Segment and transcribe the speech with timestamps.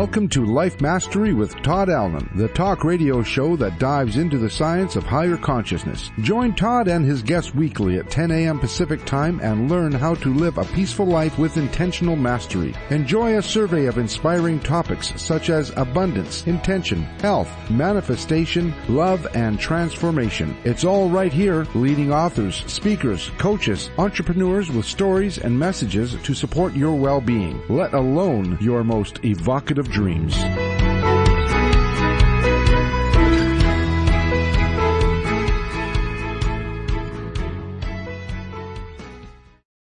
[0.00, 4.48] Welcome to Life Mastery with Todd Allen, the talk radio show that dives into the
[4.48, 6.10] science of higher consciousness.
[6.20, 8.58] Join Todd and his guests weekly at 10 a.m.
[8.58, 12.74] Pacific Time and learn how to live a peaceful life with intentional mastery.
[12.88, 20.56] Enjoy a survey of inspiring topics such as abundance, intention, health, manifestation, love, and transformation.
[20.64, 26.74] It's all right here, leading authors, speakers, coaches, entrepreneurs with stories and messages to support
[26.74, 30.36] your well-being, let alone your most evocative dreams.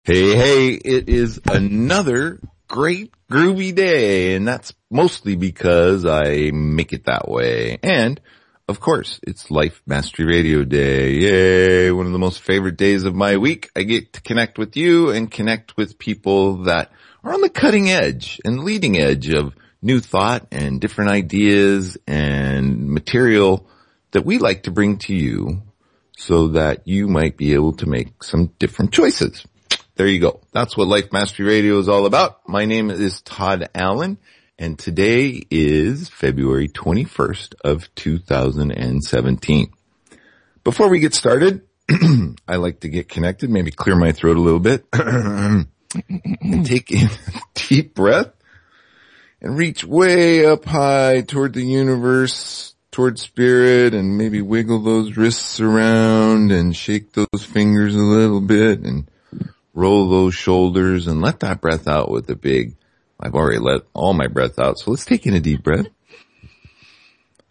[0.05, 7.05] Hey, hey, it is another great groovy day, and that's mostly because I make it
[7.05, 7.77] that way.
[7.81, 8.19] And,
[8.67, 11.13] of course, it's Life Mastery Radio Day.
[11.13, 11.91] Yay!
[11.91, 13.69] One of the most favorite days of my week.
[13.77, 16.91] I get to connect with you and connect with people that
[17.23, 22.89] are on the cutting edge and leading edge of new thought and different ideas and
[22.89, 23.67] material
[24.11, 25.61] that we like to bring to you
[26.17, 29.45] so that you might be able to make some different choices.
[29.95, 30.39] There you go.
[30.51, 32.47] That's what Life Mastery Radio is all about.
[32.47, 34.17] My name is Todd Allen
[34.57, 39.73] and today is February 21st of 2017.
[40.63, 41.61] Before we get started,
[42.47, 45.67] I like to get connected, maybe clear my throat a little bit and
[46.65, 48.31] take in a deep breath
[49.43, 55.59] and reach way up high toward the universe, toward spirit and maybe wiggle those wrists
[55.59, 59.09] around and shake those fingers a little bit and
[59.73, 62.75] roll those shoulders and let that breath out with a big,
[63.19, 64.79] I've already let all my breath out.
[64.79, 65.87] So let's take in a deep breath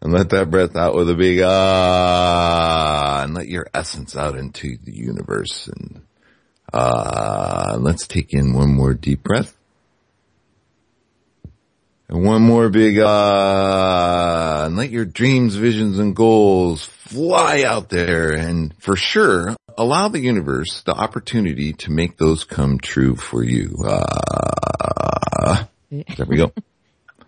[0.00, 4.78] and let that breath out with a big ah and let your essence out into
[4.82, 6.02] the universe and
[6.72, 9.56] ah, let's take in one more deep breath.
[12.12, 18.32] And one more big ah, and let your dreams, visions, and goals fly out there
[18.32, 23.78] and for sure allow the universe the opportunity to make those come true for you.
[23.82, 26.52] Ah, there we go.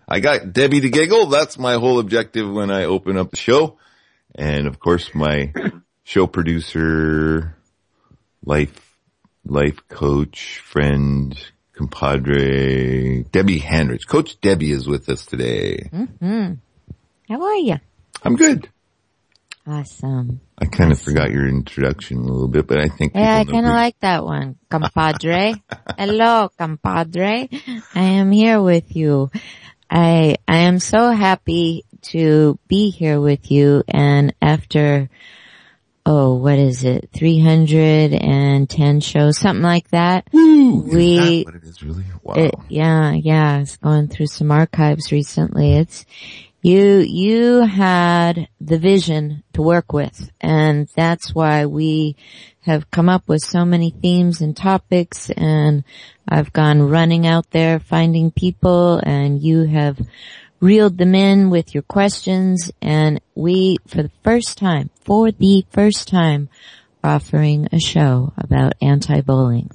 [0.07, 1.25] I got Debbie to giggle.
[1.25, 3.79] That's my whole objective when I open up the show.
[4.35, 5.51] And of course my
[6.03, 7.55] show producer,
[8.45, 8.95] life,
[9.43, 11.35] life coach, friend,
[11.75, 14.07] compadre, Debbie Handrich.
[14.07, 15.89] Coach Debbie is with us today.
[15.91, 16.53] Mm-hmm.
[17.29, 17.75] How are you?
[18.23, 18.69] I'm good.
[19.67, 20.41] Awesome.
[20.59, 23.65] I kind of forgot your introduction a little bit, but I think Yeah, I kind
[23.65, 24.57] of like that one.
[24.69, 25.55] Compadre.
[25.97, 27.49] Hello, compadre.
[27.95, 29.31] I am here with you.
[29.89, 35.09] I, I am so happy to be here with you and after,
[36.05, 37.09] oh, what is it?
[37.13, 40.27] 310 shows, something like that.
[40.31, 42.03] We, that what it is really?
[42.21, 42.33] Wow.
[42.35, 45.75] it, yeah, yeah, it's going through some archives recently.
[45.75, 46.05] It's,
[46.61, 52.15] you, you had the vision to work with and that's why we
[52.61, 55.83] have come up with so many themes and topics and
[56.27, 59.99] I've gone running out there finding people and you have
[60.59, 66.07] reeled them in with your questions and we, for the first time, for the first
[66.07, 66.49] time,
[67.03, 69.69] offering a show about anti-bullying.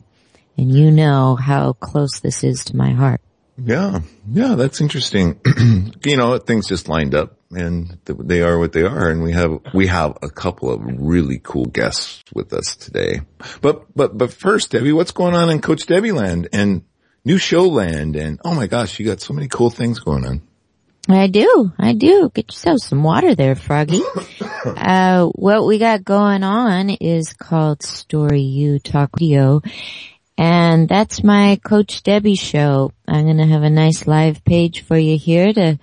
[0.58, 3.20] And you know how close this is to my heart.
[3.56, 4.00] Yeah,
[4.30, 5.40] yeah, that's interesting.
[6.04, 9.10] you know, things just lined up and they are what they are.
[9.10, 13.20] And we have, we have a couple of really cool guests with us today.
[13.60, 16.84] But, but, but first, Debbie, what's going on in Coach Debbie land and
[17.24, 18.16] new show land?
[18.16, 20.42] And oh my gosh, you got so many cool things going on.
[21.08, 21.72] I do.
[21.78, 22.30] I do.
[22.32, 24.02] Get yourself some water there, Froggy.
[24.64, 29.62] uh, what we got going on is called Story U Talk Radio.
[30.36, 32.92] And that's my Coach Debbie show.
[33.08, 35.78] I'm going to have a nice live page for you here to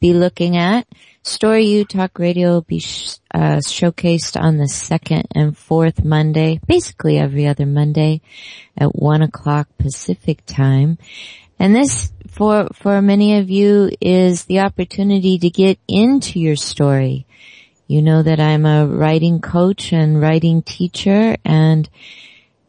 [0.00, 0.86] be looking at.
[1.22, 6.60] Story U Talk Radio will be sh- uh, showcased on the second and fourth Monday,
[6.66, 8.20] basically every other Monday
[8.76, 10.98] at one o'clock Pacific time.
[11.58, 17.26] And this, for, for many of you, is the opportunity to get into your story.
[17.86, 21.88] You know that I'm a writing coach and writing teacher and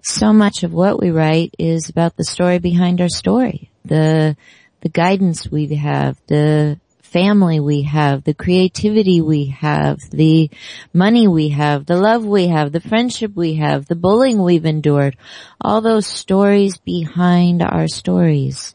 [0.03, 3.71] so much of what we write is about the story behind our story.
[3.85, 4.35] The,
[4.81, 6.77] the guidance we have, the
[7.13, 10.49] family we have, the creativity we have, the
[10.91, 15.15] money we have, the love we have, the friendship we have, the bullying we've endured,
[15.61, 18.73] all those stories behind our stories.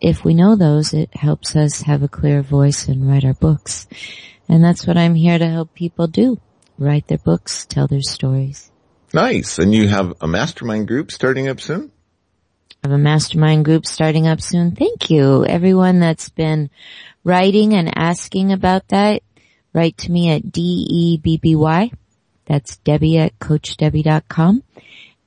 [0.00, 3.86] If we know those, it helps us have a clear voice and write our books.
[4.48, 6.40] And that's what I'm here to help people do.
[6.76, 8.70] Write their books, tell their stories.
[9.12, 9.60] Nice.
[9.60, 11.92] And you have a mastermind group starting up soon?
[12.84, 14.72] Have a mastermind group starting up soon.
[14.72, 15.46] Thank you.
[15.46, 16.68] Everyone that's been
[17.24, 19.22] writing and asking about that,
[19.72, 21.90] write to me at D-E-B-B-Y.
[22.44, 24.64] That's Debbie at CoachDebbie.com.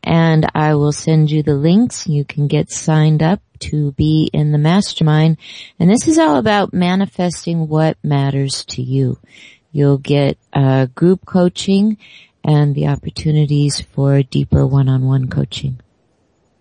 [0.04, 2.06] And I will send you the links.
[2.06, 5.38] You can get signed up to be in the mastermind.
[5.80, 9.18] And this is all about manifesting what matters to you.
[9.71, 11.98] You'll get uh, group coaching
[12.44, 15.80] and the opportunities for deeper one-on-one coaching.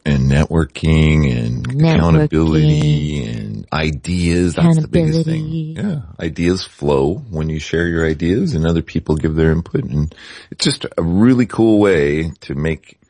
[0.06, 4.54] And networking and networking, accountability and ideas.
[4.54, 5.48] That's the biggest thing.
[5.48, 6.02] Yeah.
[6.20, 9.84] Ideas flow when you share your ideas and other people give their input.
[9.84, 10.14] And
[10.50, 13.00] it's just a really cool way to make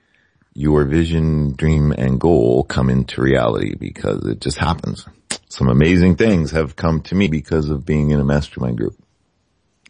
[0.55, 5.07] your vision, dream and goal come into reality because it just happens.
[5.51, 8.97] Some amazing things have come to me because of being in a mastermind group.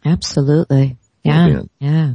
[0.05, 0.97] Absolutely.
[1.23, 1.63] Yeah.
[1.79, 2.15] Yeah.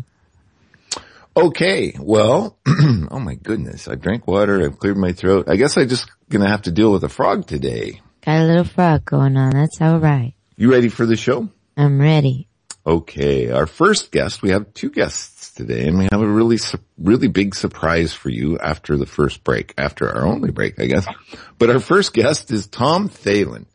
[1.36, 5.48] Okay, well, oh my goodness, I drank water, I've cleared my throat.
[5.48, 8.02] I guess I just gonna have to deal with a frog today.
[8.26, 10.34] Got a little frog going on, that's alright.
[10.58, 11.48] You ready for the show?
[11.78, 12.48] I'm ready.
[12.86, 16.58] Okay, our first guest, we have two guests today and we have a really,
[16.98, 21.08] really big surprise for you after the first break, after our only break, I guess.
[21.58, 23.66] But our first guest is Tom Thelen.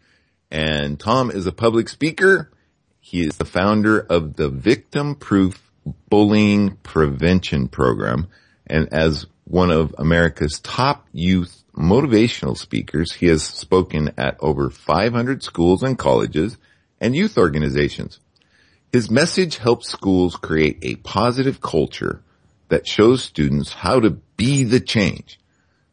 [0.50, 2.50] And Tom is a public speaker.
[3.00, 5.65] He is the founder of the Victim Proof
[6.08, 8.28] bullying prevention program.
[8.66, 15.42] And as one of America's top youth motivational speakers, he has spoken at over 500
[15.42, 16.56] schools and colleges
[17.00, 18.18] and youth organizations.
[18.92, 22.22] His message helps schools create a positive culture
[22.68, 25.38] that shows students how to be the change.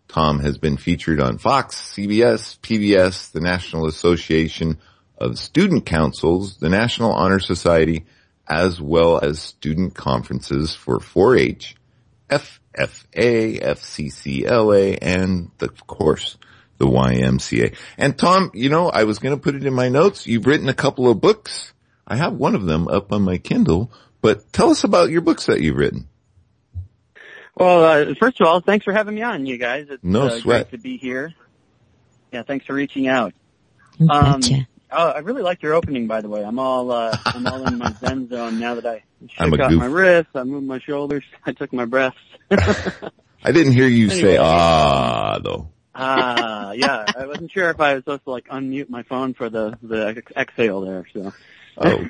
[0.07, 4.77] Tom has been featured on Fox, CBS, PBS, the National Association
[5.17, 8.05] of Student Councils, the National Honor Society,
[8.47, 11.75] as well as student conferences for 4-H,
[12.29, 16.37] FFA, FCCLA, and of course,
[16.77, 17.75] the YMCA.
[17.97, 20.27] And Tom, you know, I was going to put it in my notes.
[20.27, 21.73] You've written a couple of books.
[22.05, 23.91] I have one of them up on my Kindle,
[24.21, 26.09] but tell us about your books that you've written.
[27.55, 29.87] Well, uh, first of all, thanks for having me on, you guys.
[29.89, 30.69] It's no uh, sweat.
[30.69, 31.33] great to be here.
[32.31, 33.33] Yeah, thanks for reaching out.
[33.99, 34.67] Gotcha.
[34.95, 36.43] Oh, I really liked your opening, by the way.
[36.43, 39.79] I'm all uh, I'm all in my zen zone now that I shook out goof.
[39.79, 42.17] my wrists, I moved my shoulders, I took my breaths.
[42.51, 45.69] I didn't hear you say ah though.
[45.95, 47.05] Ah, yeah.
[47.15, 50.07] I wasn't sure if I was supposed to like unmute my phone for the the
[50.17, 51.05] ex- exhale there.
[51.13, 51.33] So
[51.77, 52.07] Oh,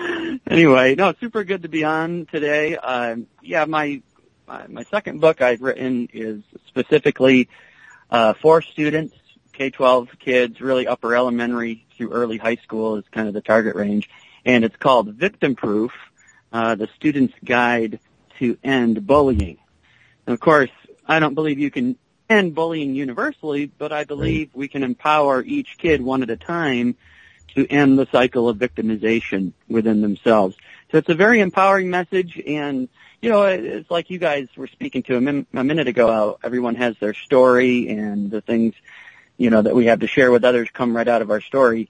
[0.46, 2.76] anyway, no, super good to be on today.
[2.76, 4.02] Um, yeah, my,
[4.46, 7.48] my my second book I've written is specifically
[8.10, 9.14] uh, for students,
[9.58, 14.08] K-12 kids, really upper elementary through early high school is kind of the target range,
[14.44, 15.90] and it's called Victim Proof:
[16.52, 17.98] uh, The Student's Guide
[18.38, 19.58] to End Bullying.
[20.26, 20.70] And of course,
[21.06, 21.96] I don't believe you can
[22.30, 26.94] end bullying universally, but I believe we can empower each kid one at a time
[27.54, 30.54] to end the cycle of victimization within themselves.
[30.92, 32.88] So it's a very empowering message and
[33.20, 36.38] you know, it's like you guys were speaking to a, min- a minute ago how
[36.44, 38.74] everyone has their story and the things,
[39.38, 41.88] you know, that we have to share with others come right out of our story.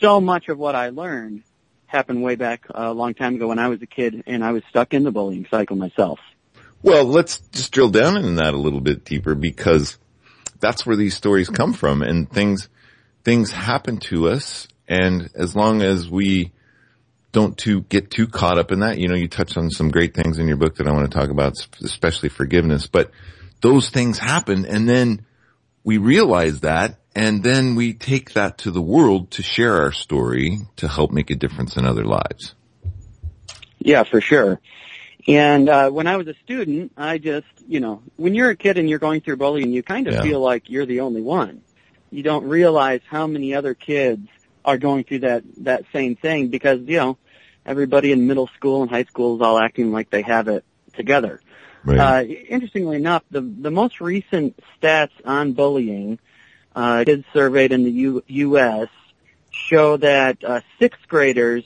[0.00, 1.42] So much of what I learned
[1.86, 4.52] happened way back uh, a long time ago when I was a kid and I
[4.52, 6.18] was stuck in the bullying cycle myself.
[6.82, 9.98] well, let's just drill down in that a little bit deeper because
[10.58, 12.68] that's where these stories come from and things,
[13.24, 16.52] things happen to us And as long as we
[17.32, 20.14] don't to get too caught up in that, you know, you touched on some great
[20.14, 23.10] things in your book that I want to talk about, especially forgiveness, but
[23.60, 25.24] those things happen and then
[25.84, 30.60] we realize that and then we take that to the world to share our story
[30.76, 32.54] to help make a difference in other lives.
[33.78, 34.60] Yeah, for sure.
[35.28, 38.78] And uh, when I was a student, I just, you know, when you're a kid
[38.78, 40.22] and you're going through bullying, you kind of Yeah.
[40.22, 41.62] feel like you're the only one.
[42.10, 44.26] You don't realize how many other kids
[44.64, 47.18] are going through that that same thing because you know
[47.66, 51.40] everybody in middle school and high school is all acting like they have it together.
[51.86, 56.18] Uh, interestingly enough, the the most recent stats on bullying,
[56.74, 58.88] uh, kids surveyed in the U, U.S.
[59.50, 61.64] show that uh, sixth graders,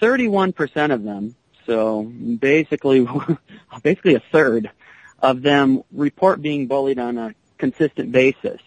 [0.00, 1.34] 31% of them,
[1.66, 3.06] so basically
[3.82, 4.70] basically a third
[5.20, 8.60] of them report being bullied on a consistent basis.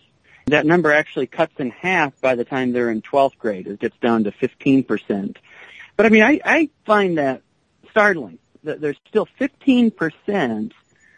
[0.48, 3.68] That number actually cuts in half by the time they're in 12th grade.
[3.68, 5.38] It gets down to 15%.
[5.98, 7.42] But I mean, I, I find that
[7.90, 10.72] startling there's still 15%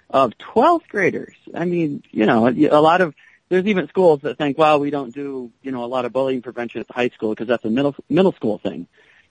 [0.09, 1.35] of 12th graders.
[1.53, 3.13] I mean, you know, a lot of,
[3.49, 6.41] there's even schools that think, well, we don't do, you know, a lot of bullying
[6.41, 8.87] prevention at the high school because that's a middle, middle school thing.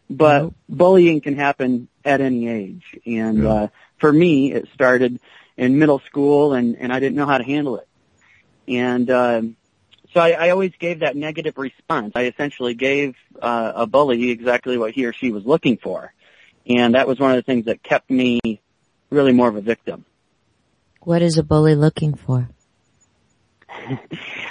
[0.08, 2.84] But bullying can happen at any age.
[3.04, 3.48] And, Yeah.
[3.48, 3.68] uh,
[3.98, 5.20] for me, it started
[5.56, 7.88] in middle school and, and I didn't know how to handle it.
[8.68, 9.56] And, um,
[10.12, 12.12] so I, I always gave that negative response.
[12.14, 16.12] I essentially gave uh, a bully exactly what he or she was looking for,
[16.68, 18.40] and that was one of the things that kept me
[19.10, 20.04] really more of a victim.
[21.00, 22.48] What is a bully looking for?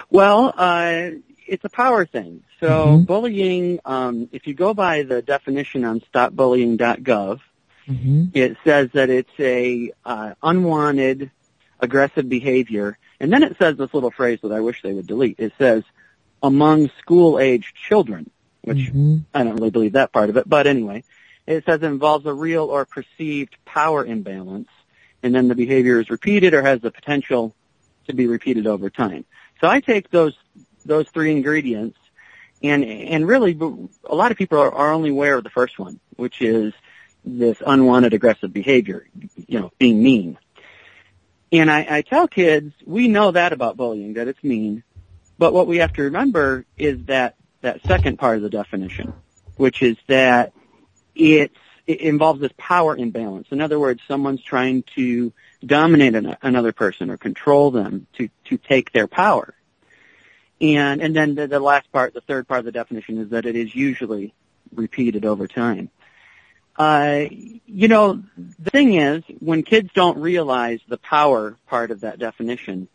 [0.09, 1.09] Well, uh,
[1.47, 2.43] it's a power thing.
[2.59, 3.05] So Mhm.
[3.05, 7.39] bullying, um, if you go by the definition on stopbullying.gov,
[7.85, 11.31] hmm it says that it's a uh, unwanted
[11.79, 15.39] aggressive behavior, and then it says this little phrase that I wish they would delete.
[15.39, 15.83] It says
[16.41, 18.29] among school-aged children,
[18.61, 21.03] which hmm I don't really believe that part of it, but anyway,
[21.47, 24.69] it says it involves a real or perceived power imbalance,
[25.21, 27.55] and then the behavior is repeated or has the potential
[28.07, 29.25] to be repeated over time.
[29.61, 30.37] So I take those
[30.85, 31.97] those three ingredients,
[32.61, 33.57] and and really,
[34.03, 36.73] a lot of people are, are only aware of the first one, which is
[37.23, 39.07] this unwanted aggressive behavior,
[39.47, 40.37] you know, being mean.
[41.51, 44.83] And I, I tell kids, we know that about bullying, that it's mean,
[45.37, 49.13] but what we have to remember is that that second part of the definition,
[49.57, 50.53] which is that
[51.15, 51.51] it
[51.87, 53.47] involves this power imbalance.
[53.51, 55.31] In other words, someone's trying to
[55.65, 59.53] dominate an, another person or control them to, to take their power.
[60.61, 63.45] And, and then the, the last part, the third part of the definition is that
[63.45, 64.33] it is usually
[64.73, 65.89] repeated over time.
[66.77, 67.25] Uh,
[67.65, 72.87] you know, the thing is, when kids don't realize the power part of that definition,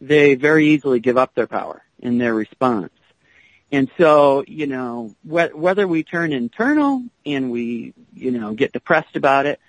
[0.00, 2.92] they very easily give up their power in their response.
[3.72, 9.16] And so, you know, wh- whether we turn internal and we, you know, get depressed
[9.16, 9.60] about it,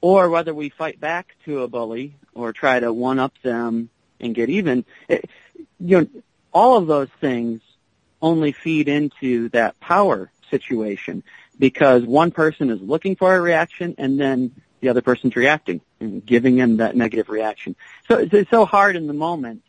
[0.00, 3.88] or whether we fight back to a bully or try to one up them
[4.20, 5.28] and get even, it,
[5.78, 6.08] you know,
[6.52, 7.60] all of those things
[8.20, 11.22] only feed into that power situation
[11.58, 16.24] because one person is looking for a reaction and then the other person's reacting and
[16.24, 17.74] giving them that negative reaction.
[18.08, 19.62] So it's, it's so hard in the moment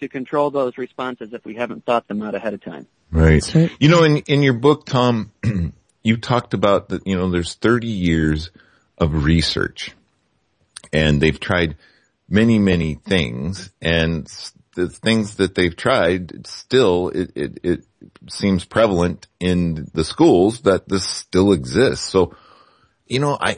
[0.00, 2.86] to control those responses if we haven't thought them out ahead of time.
[3.10, 3.42] Right.
[3.42, 5.32] So- You know, in, in your book, Tom,
[6.02, 8.50] you talked about that, you know, there's 30 years
[8.98, 9.94] of research
[10.92, 11.76] and they've tried
[12.28, 14.26] many, many things and
[14.74, 17.84] the things that they've tried still, it, it, it
[18.30, 22.08] seems prevalent in the schools that this still exists.
[22.08, 22.36] So,
[23.06, 23.56] you know, I,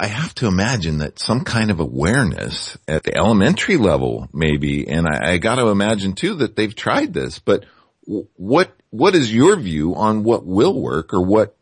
[0.00, 5.06] I have to imagine that some kind of awareness at the elementary level, maybe, and
[5.06, 7.38] I, I got to imagine too that they've tried this.
[7.38, 7.66] But
[8.06, 11.54] what what is your view on what will work or what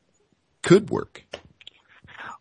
[0.62, 1.24] could work?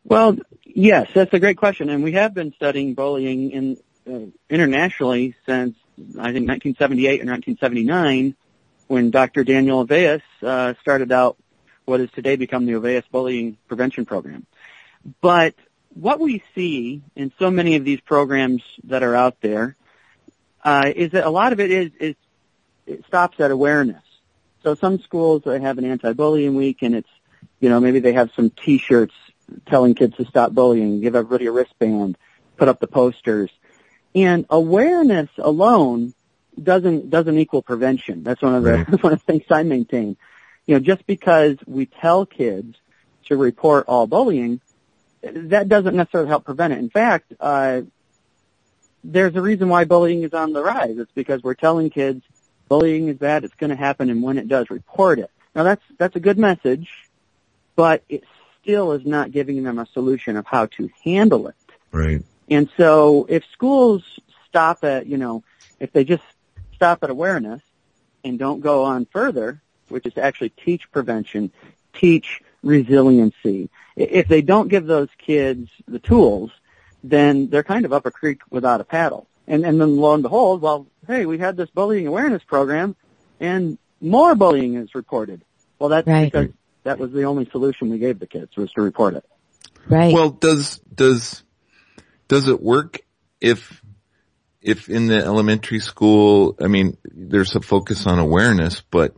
[0.04, 3.78] Well, yes, that's a great question, and we have been studying bullying in
[4.08, 8.36] uh, internationally since I think 1978 or 1979,
[8.86, 9.44] when Dr.
[9.44, 11.38] Daniel Olweus uh, started out
[11.86, 14.46] what has today become the Olweus Bullying Prevention Program.
[15.22, 15.56] But
[16.00, 19.76] what we see in so many of these programs that are out there
[20.64, 22.16] uh, is that a lot of it is is
[22.86, 24.04] it stops at awareness.
[24.64, 27.10] So some schools they have an anti-bullying week, and it's
[27.60, 29.14] you know maybe they have some T-shirts
[29.66, 32.18] telling kids to stop bullying, give everybody a wristband,
[32.58, 33.50] put up the posters.
[34.14, 36.14] And awareness alone
[36.62, 38.24] doesn't doesn't equal prevention.
[38.24, 38.88] That's one of the Right.
[39.04, 40.18] one of the things I maintain.
[40.66, 42.76] You know, just because we tell kids
[43.26, 44.60] to report all bullying,
[45.34, 46.80] that doesn't necessarily help prevent it.
[46.80, 47.82] In fact, uh,
[49.04, 50.98] there's a reason why bullying is on the rise.
[50.98, 52.24] It's because we're telling kids
[52.68, 55.32] bullying is bad, it's going to happen, and when it does, report it.
[55.56, 56.90] Now that's, that's a good message,
[57.76, 58.24] but it
[58.62, 61.56] still is not giving them a solution of how to handle it.
[61.92, 62.24] Right.
[62.50, 64.04] And so if schools
[64.48, 65.44] stop at, you know,
[65.80, 66.24] if they just
[66.76, 67.62] stop at awareness
[68.24, 71.52] and don't go on further, which is to actually teach prevention,
[71.94, 76.52] teach resiliency, if they don't give those kids the tools,
[77.04, 79.28] then they're kind of up a creek without a paddle.
[79.48, 82.96] And, and then lo and behold, well, hey, we had this bullying awareness program
[83.40, 85.42] and more bullying is reported.
[85.80, 86.32] Well, that's Right.
[86.32, 86.50] because
[86.84, 89.26] that was the only solution we gave the kids was to report it.
[89.88, 90.14] Right.
[90.14, 91.44] Well, does does
[92.28, 93.00] does it work
[93.40, 93.82] if
[94.62, 96.58] if in the elementary school?
[96.60, 99.16] I mean, there's a focus on awareness, but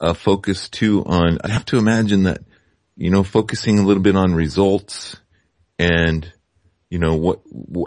[0.00, 1.38] a, focus too on.
[1.42, 2.42] I'd have to imagine that
[2.96, 5.16] you know focusing a little bit on results
[5.78, 6.30] and
[6.90, 7.40] you know what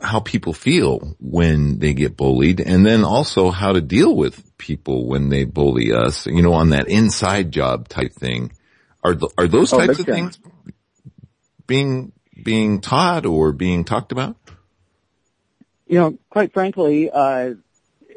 [0.03, 5.07] how people feel when they get bullied, and then also how to deal with people
[5.07, 6.27] when they bully us.
[6.27, 8.51] You know, on that inside job type thing.
[9.03, 10.39] Are th- are those Oh, types big of things
[11.65, 12.11] being
[12.43, 14.37] being taught or being talked about?
[15.91, 17.53] you know, quite frankly, uh,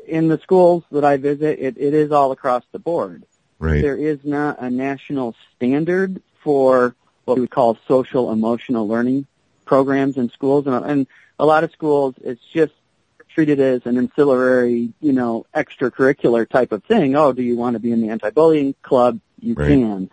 [0.06, 3.24] in the schools that I visit, it, it is all across the board.
[3.58, 3.80] Right.
[3.80, 6.94] There is not a national standard for
[7.24, 9.26] what we call social emotional learning
[9.64, 11.06] programs in schools, and, and
[11.38, 12.72] a lot of schools, it's just
[13.30, 17.16] treated as an ancillary, you know, extracurricular type of thing.
[17.16, 19.18] Oh, do you want to be in the anti-bullying club?
[19.40, 19.68] You Right.
[19.68, 20.10] can.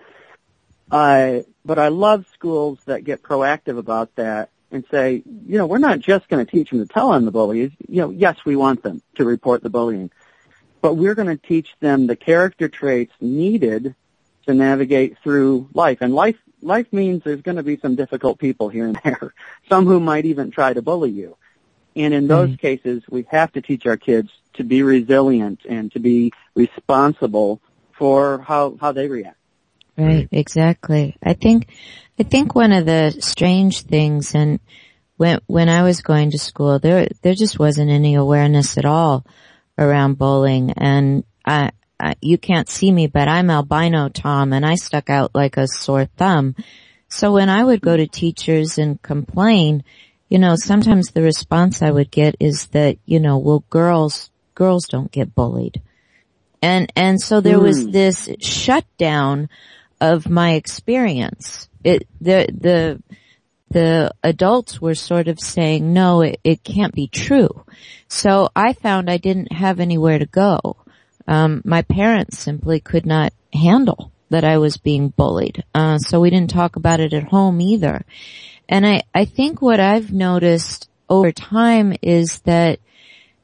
[0.90, 5.78] Uh, but I love schools that get proactive about that and say, you know, we're
[5.78, 7.72] not just going to teach them to tell on the bullies.
[7.88, 10.10] You know, yes, we want them to report the bullying,
[10.82, 13.96] but we're going to teach them the character traits needed
[14.48, 16.00] to navigate through life.
[16.02, 19.34] And life, life means there's going to be some difficult people here and there,
[19.70, 21.38] some who might even try to bully you.
[21.96, 22.56] And in those hmm.
[22.56, 27.62] cases, we have to teach our kids to be resilient and to be responsible
[27.92, 29.38] for how, how they react.
[29.98, 31.18] Right, exactly.
[31.22, 31.68] I think,
[32.18, 34.60] I think one of the strange things and
[35.18, 39.26] when, when I was going to school, there, there just wasn't any awareness at all
[39.78, 44.76] around bullying and I, I, you can't see me, but I'm albino Tom and I
[44.76, 46.56] stuck out like a sore thumb.
[47.08, 49.84] So when I would go to teachers and complain,
[50.30, 54.86] you know, sometimes the response I would get is that, you know, well girls, girls
[54.88, 55.82] don't get bullied.
[56.62, 57.92] And, and so there was hmm.
[57.92, 59.50] this shutdown
[60.00, 61.70] of my experience.
[61.84, 63.04] It, the, the,
[63.72, 67.66] the adults were sort of saying, no, it, it can't be true.
[68.08, 70.78] So I found I didn't have anywhere to go.
[71.28, 75.64] Um, my parents simply could not handle that I was being bullied.
[75.74, 78.04] Uh, so we didn't talk about it at home either.
[78.68, 82.80] And I, I think what I've noticed over time is that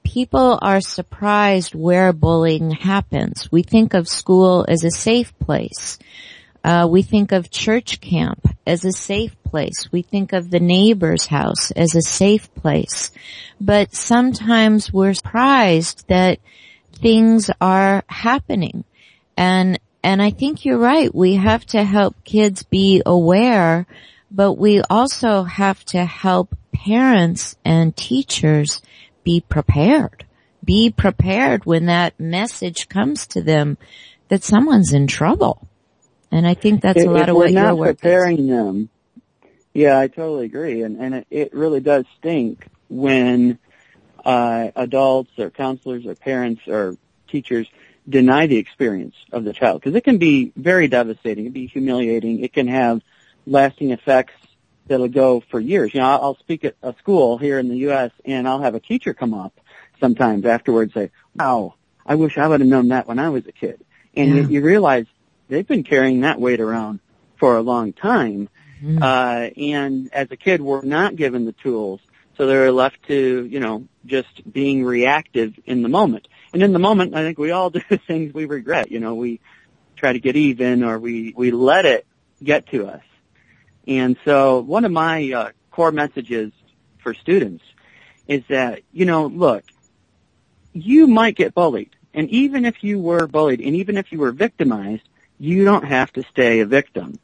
[0.04, 3.52] people are surprised where bullying happens.
[3.52, 6.00] We think of school as a safe place.
[6.64, 9.90] Uh, we think of church camp as a safe place.
[9.92, 13.12] We think of the neighbor's house as a safe place.
[13.60, 16.40] But sometimes we're surprised that
[16.94, 18.84] things are happening.
[19.38, 21.14] And, and I think you're right.
[21.14, 23.86] We have to help kids be aware,
[24.30, 28.82] but we also have to help parents and teachers
[29.24, 30.26] be prepared.
[30.64, 33.78] Be prepared when that message comes to them
[34.28, 35.68] that someone's in trouble.
[36.32, 37.96] And I think that's If- a lot of what your not work is.
[38.02, 38.90] preparing them.
[39.74, 43.60] Yeah, I totally agree, and and it, it really does stink when
[44.26, 47.68] uh, adults or counselors or parents or teachers
[48.10, 51.46] deny the experience of the child because it can be very devastating.
[51.46, 52.44] It can be humiliating.
[52.44, 53.02] It can have
[53.46, 54.34] lasting effects
[54.88, 55.94] that'll go for years.
[55.94, 58.12] You know, I'll, I'll speak at a school here in the U.S.
[58.26, 59.54] and I'll have a teacher come up
[60.00, 63.52] sometimes afterwards say, "Wow, I wish I would have known that when I was a
[63.52, 63.86] kid."
[64.16, 64.42] And Yeah.
[64.42, 65.06] you, you realize
[65.48, 67.00] they've been carrying that weight around
[67.38, 68.50] for a long time.
[68.82, 69.02] Mm-hmm.
[69.02, 72.00] Uh, and as a kid, we're not given the tools.
[72.38, 76.28] So they're left to, you know, just being reactive in the moment.
[76.54, 78.92] And in the moment, I think we all do things we regret.
[78.92, 79.40] You know, we
[79.96, 82.06] try to get even or we, we let it
[82.44, 83.02] get to us.
[83.88, 86.52] And so one of my uh, core messages
[87.00, 87.64] for students
[88.28, 89.64] is that, you know, look,
[90.74, 91.96] you might get bullied.
[92.14, 95.08] And even if you were bullied and even if you were victimized,
[95.40, 97.20] you don't have to stay a victim.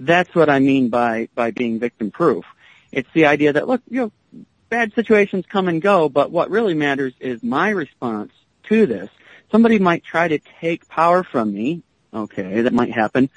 [0.00, 2.44] That's what I mean by, by being victim proof.
[2.92, 6.74] It's the idea that, look, you know, bad situations come and go, but what really
[6.74, 8.32] matters is my response
[8.64, 9.10] to this.
[9.50, 11.82] Somebody might try to take power from me.
[12.12, 13.30] Okay, that might happen.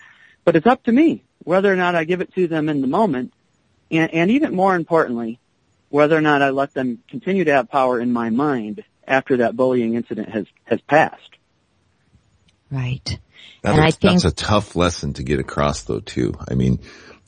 [0.46, 2.88] But it's up to me whether or not I give it to them in the
[2.88, 3.34] moment.
[3.90, 5.40] And, and even more importantly,
[5.90, 9.56] whether or not I let them continue to have power in my mind after that
[9.56, 11.32] bullying incident has, has passed.
[12.70, 13.20] Right.
[13.62, 16.34] That and is- I think that's a tough lesson to get across though too.
[16.50, 16.80] I mean,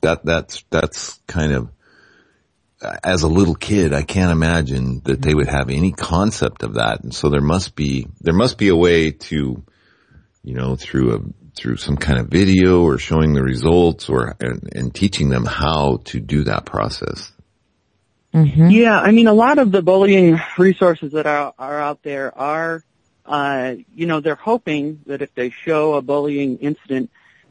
[0.02, 1.70] that, that's, that's kind of,
[3.02, 7.02] as a little kid, I can't imagine that they would have any concept of that.
[7.02, 9.64] And so there must be, there must be a way to,
[10.44, 11.20] you know, through a,
[11.56, 16.02] through some kind of video or showing the results or, and, and teaching them how
[16.06, 17.32] to do that process.
[18.34, 18.72] Mhm.
[18.72, 22.84] Yeah, I mean, a lot of the bullying resources that are, are out there are,
[23.28, 27.10] you know, they're hoping that if they show a bullying incident,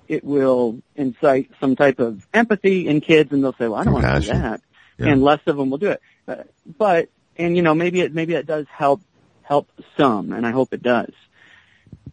[0.09, 3.95] it will incite some type of empathy in kids, and they'll say, "Well, I don't
[3.95, 4.61] want to do that,"
[4.99, 5.09] Yeah.
[5.09, 6.01] and less of them will do it.
[6.29, 6.45] Uh,
[6.79, 9.01] but, and you know, maybe it maybe it does help
[9.43, 11.13] help some, and I hope it does.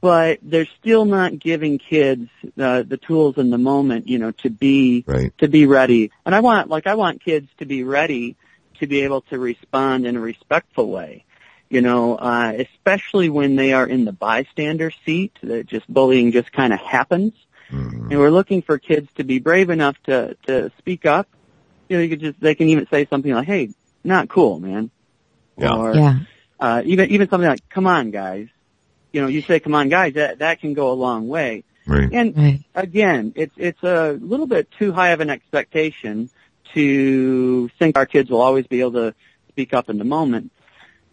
[0.02, 4.50] But they're still not giving kids uh, the tools in the moment, you know, to
[4.50, 5.38] be Right.
[5.40, 6.12] to be ready.
[6.26, 8.38] And I want, like, I want kids to be ready
[8.80, 11.26] to be able to respond in a respectful way.
[11.70, 16.52] You know, uh, especially when they are in the bystander seat, that just bullying just
[16.52, 17.34] kind of happens.
[17.72, 18.10] Mhm.
[18.10, 21.28] And we're looking for kids to be brave enough to, to speak up.
[21.88, 23.70] You know, you could just, they can even say something like, hey,
[24.04, 24.90] not cool, man.
[25.58, 25.76] Yeah.
[25.76, 26.20] Or, Yeah.
[26.60, 28.48] uh, even, even something like, come on, guys.
[29.14, 31.64] You know, you say, come on, guys, that, that can go a long way.
[31.86, 32.10] Right.
[32.12, 32.62] And Right.
[32.76, 36.30] again, it's it's a little bit too high of an expectation
[36.74, 39.16] to think our kids will always be able to
[39.50, 40.52] speak up in the moment.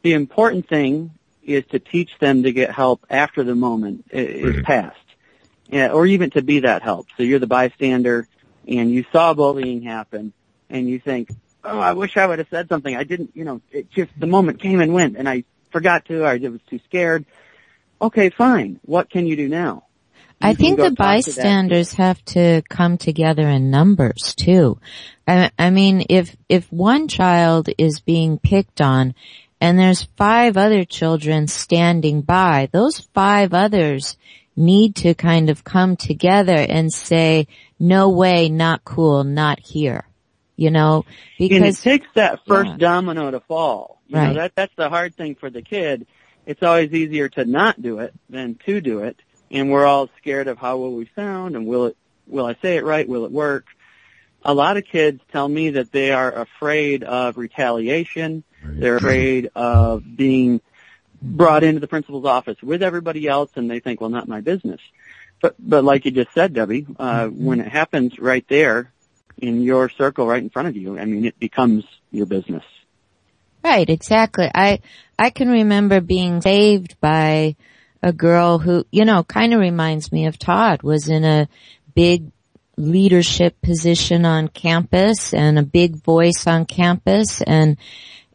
[0.07, 1.11] The important thing
[1.43, 4.65] is to teach them to get help after the moment i- is Right.
[4.65, 5.09] passed,
[5.69, 7.09] yeah, or even to be that help.
[7.17, 8.29] So you're the bystander,
[8.69, 10.33] and you saw bullying happen,
[10.71, 11.31] and you think,
[11.65, 12.95] "Oh, I wish I would have said something.
[12.95, 13.33] I didn't.
[13.35, 15.43] You know, it just the moment came and went, and I
[15.73, 16.23] forgot to.
[16.23, 17.25] or I was too scared."
[18.01, 18.79] Okay, fine.
[18.85, 19.87] What can you do now?
[20.41, 24.79] I You can think the talk to bystanders have to come together in numbers too.
[25.27, 29.15] I, I mean, if, if one child is being picked on
[29.61, 34.17] and there's five other children standing by, those five others
[34.57, 37.47] need to kind of come together and say,
[37.79, 40.07] no way, not cool, not here.
[40.57, 41.05] You know,
[41.39, 42.77] and it takes that first Yeah.
[42.79, 44.01] domino to fall.
[44.09, 44.29] You Right.
[44.29, 46.07] know, that that's the hard thing for the kid.
[46.47, 49.21] It's always easier to not do it than to do it.
[49.51, 52.77] And we're all scared of how will we sound and will it will I say
[52.77, 53.07] it right?
[53.07, 53.67] Will it work?
[54.45, 58.45] A lot of kids tell me that they are afraid of retaliation.
[58.75, 60.61] They're afraid of being
[61.21, 64.81] brought into the principal's office with everybody else and they think, well, not my business.
[65.41, 68.93] But, but like you just said, Debbie, uh, when it happens right there
[69.39, 72.65] in your circle right in front of you, I mean, it becomes your business.
[73.63, 74.51] Right, exactly.
[74.55, 74.81] I,
[75.19, 77.57] I can remember being saved by
[78.03, 81.49] a girl who, you know, kind of reminds me of Todd, was in a
[81.95, 82.31] big
[82.77, 87.77] leadership position on campus and a big voice on campus and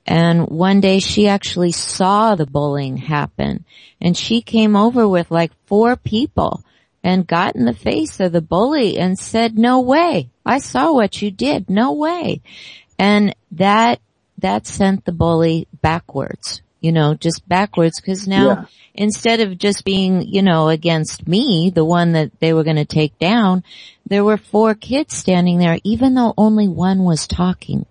[0.06, 3.66] and one day she actually saw the bullying happen
[4.00, 6.64] and she came over with like four people
[7.04, 10.30] and got in the face of the bully and said, no way.
[10.46, 11.70] I saw what you did.
[11.70, 12.42] No way.
[12.98, 14.00] And that,
[14.40, 18.66] that sent the bully backwards, you know, just backwards because now Yeah.
[18.96, 22.86] instead of just being, you know, against me, the one that they were going to
[22.86, 23.64] take down,
[24.08, 27.86] there were four kids standing there, even though only one was talking.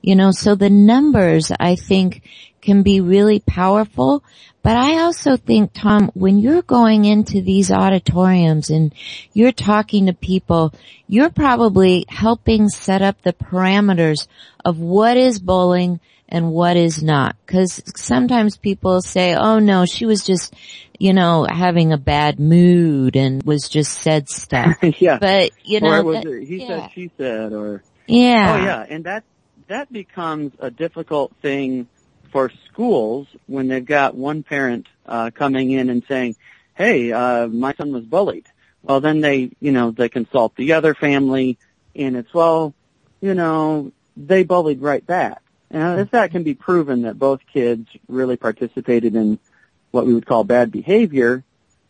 [0.00, 2.22] You know, so the numbers I think
[2.62, 4.22] can be really powerful,
[4.62, 8.92] but I also think, Tom, when you're going into these auditoriums and
[9.32, 10.72] you're talking to people,
[11.06, 14.26] you're probably helping set up the parameters
[14.64, 17.36] of what is bullying and what is not.
[17.46, 20.54] Cause sometimes people say, oh no, she was just,
[20.98, 24.76] you know, having a bad mood and was just said stuff.
[24.98, 25.18] yeah.
[25.18, 26.66] But, you know, or was that- he yeah.
[26.66, 28.54] said, she said, or yeah.
[28.54, 29.24] oh yeah, and that
[29.68, 31.88] that becomes a difficult thing
[32.30, 36.36] for schools when they've got one parent uh, coming in and saying,
[36.74, 38.46] "Hey, uh, my son was bullied."
[38.82, 41.58] Well, then they, you know, they consult the other family,
[41.94, 42.74] and it's well,
[43.20, 45.42] you know, they bullied right back.
[45.70, 49.38] And if that can be proven that both kids really participated in
[49.90, 51.44] what we would call bad behavior,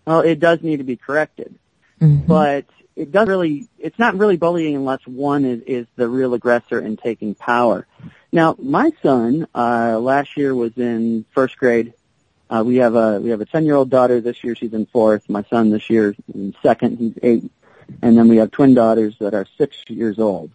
[0.06, 1.58] well, it does need to be corrected
[2.00, 2.26] Mhm.
[2.26, 6.78] but it doesn't really, it's not really bullying unless one is, is the real aggressor
[6.78, 7.86] and taking power.
[8.32, 11.92] Now, my son, uh, last year was in first grade.
[12.48, 14.86] Uh, we have a, we have a 10 year old daughter this year, she's in
[14.86, 15.28] fourth.
[15.28, 17.50] My son this year in second, he's eight.
[18.02, 20.50] And then we have twin daughters that are six years old.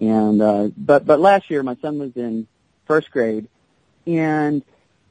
[0.00, 2.46] And, uh, but, but last year my son was in
[2.86, 3.48] first grade
[4.06, 4.62] and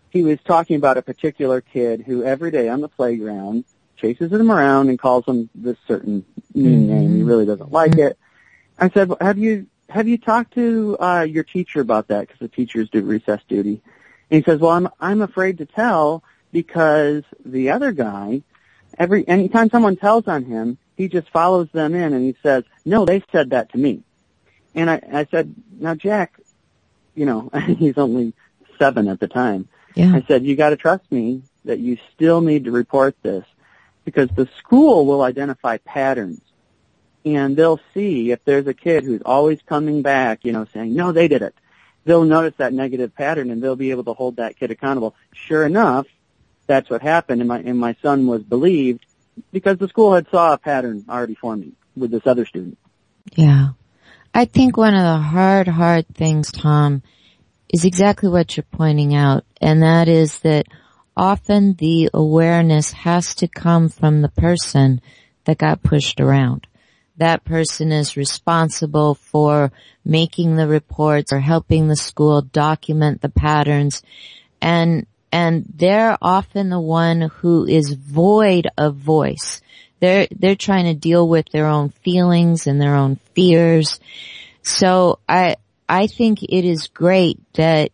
[0.09, 3.65] he was talking about a particular kid who every day on the playground
[3.97, 7.15] chases him around and calls him this certain mean name.
[7.15, 8.17] He really doesn't like it.
[8.79, 12.21] I said, "Well, "Have you have you talked to uh, your teacher about that?
[12.21, 13.81] Because the teachers do recess duty."
[14.29, 18.41] And he says, "Well, I'm I'm afraid to tell because the other guy
[18.97, 23.05] every anytime someone tells on him, he just follows them in and he says, "No,
[23.05, 24.03] they said that to me."
[24.77, 26.39] And I, I said, "Now, Jack,
[27.15, 28.33] you know, he's only
[28.77, 29.67] seven at the time.
[29.95, 30.13] Yeah.
[30.13, 33.43] I said, you got to trust me that you still need to report this
[34.05, 36.39] because the school will identify patterns."
[37.25, 41.11] And they'll see if there's a kid who's always coming back, you know, saying, no,
[41.11, 41.53] they did it.
[42.05, 45.13] They'll notice that negative pattern and they'll be able to hold that kid accountable.
[45.33, 46.07] Sure enough,
[46.67, 49.05] that's what happened and my, and my son was believed
[49.51, 52.77] because the school had saw a pattern already forming with this other student.
[53.35, 53.71] Yeah.
[54.37, 57.01] I think one of the hard, hard things, Tom,
[57.73, 60.67] is exactly what you're pointing out, and that is that
[61.15, 65.01] often the awareness has to come from the person
[65.45, 66.67] that got pushed around.
[67.17, 69.71] That person is responsible for
[70.05, 74.03] making the reports or helping the school document the patterns
[74.61, 79.61] and and they're often the one who is void of voice.
[79.99, 83.99] They're, they're trying to deal with their own feelings and their own fears.
[84.61, 85.55] So I,
[85.87, 87.91] I think it is great that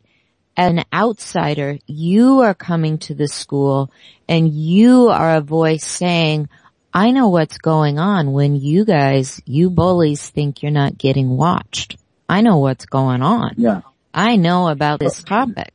[0.55, 3.91] an outsider, you are coming to the school
[4.27, 6.49] and you are a voice saying,
[6.93, 11.97] I know what's going on when you guys, you bullies think you're not getting watched.
[12.29, 13.55] I know what's going on.
[13.57, 13.81] Yeah.
[14.13, 15.72] I know about this topic.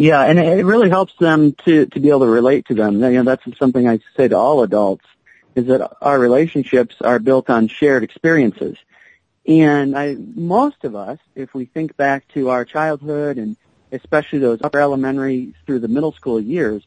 [0.00, 3.02] Yeah, and it really helps them to to be able to relate to them.
[3.02, 5.04] You know, that's something I say to all adults
[5.54, 8.78] is that our relationships are built on shared experiences.
[9.46, 13.58] And I, most of us, if we think back to our childhood and
[13.92, 16.82] especially those upper elementary through the middle school years,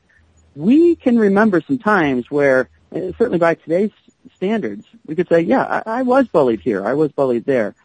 [0.56, 3.92] we can remember some times where, uh, certainly by today's
[4.38, 7.76] standards, we could say, yeah, I, I was bullied here, I was bullied there.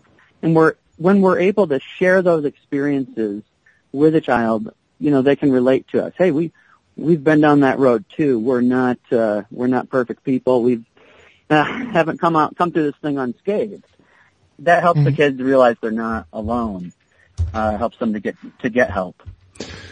[0.40, 3.42] And we're, when we're able to share those experiences
[3.92, 6.12] with a child, you know, they can relate to us.
[6.16, 6.52] Hey, we,
[6.96, 8.38] we've been down that road too.
[8.38, 10.62] We're not, uh, we're not perfect people.
[10.62, 10.84] We've,
[11.50, 13.84] uh, haven't come out, come through this thing unscathed.
[14.60, 15.16] That helps the Mhm.
[15.16, 16.92] kids realize they're not alone.
[17.54, 19.22] Uh, helps them to get, to get help.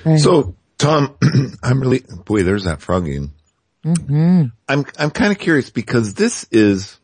[0.05, 0.19] Right.
[0.21, 1.17] So, Tom,
[1.63, 3.31] I'm really, boy, there's that frogging.
[3.85, 3.97] again.
[4.07, 6.99] hmm I'm, I'm kind of curious because this is,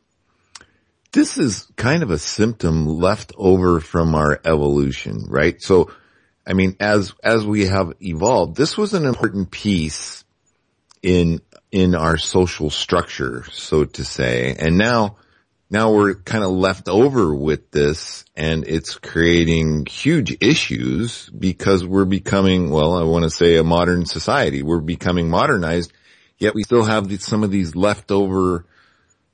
[1.13, 5.61] this is kind of a symptom left over from our evolution, right?
[5.63, 5.91] So,
[6.47, 10.25] I mean, as, as we have evolved, this was an important piece
[11.03, 14.57] in, in our social structure, so to say.
[14.59, 15.17] And now,
[15.71, 22.05] now we're kind of left over with this and it's creating huge issues because we're
[22.05, 24.63] becoming, well, I want to say a modern society.
[24.63, 25.93] We're becoming modernized,
[26.39, 28.67] yet we still have some of these leftover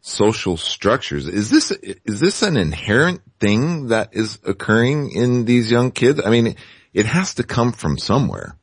[0.01, 1.27] social structures.
[1.27, 6.21] Is this, is this an inherent thing that is occurring in these young kids?
[6.25, 6.57] I mean,
[6.93, 8.57] it has to come from somewhere.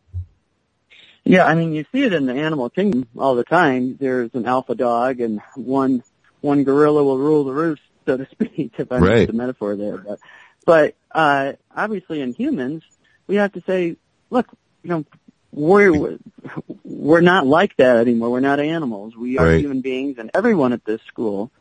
[1.24, 3.98] Yeah, I mean, you see it in the animal kingdom all the time.
[4.00, 6.04] There's an alpha dog and one,
[6.42, 9.18] one gorilla will rule the roost, so to speak, if I Right.
[9.20, 9.98] use the metaphor there.
[9.98, 10.20] But,
[10.66, 12.84] but, uh, obviously in humans,
[13.28, 13.98] we have to say,
[14.30, 14.48] look,
[14.84, 15.06] you know,
[15.52, 16.20] we're,
[16.84, 18.30] we're not like that anymore.
[18.30, 19.16] We're not animals.
[19.16, 19.60] We are Right.
[19.62, 21.52] human beings and everyone at this school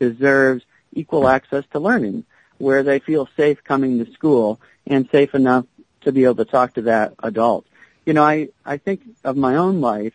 [0.00, 2.24] deserves equal access to learning
[2.58, 5.64] where they feel safe coming to school and safe enough
[6.04, 7.66] to be able to talk to that adult.
[8.06, 10.14] You know, I, I think of my own life,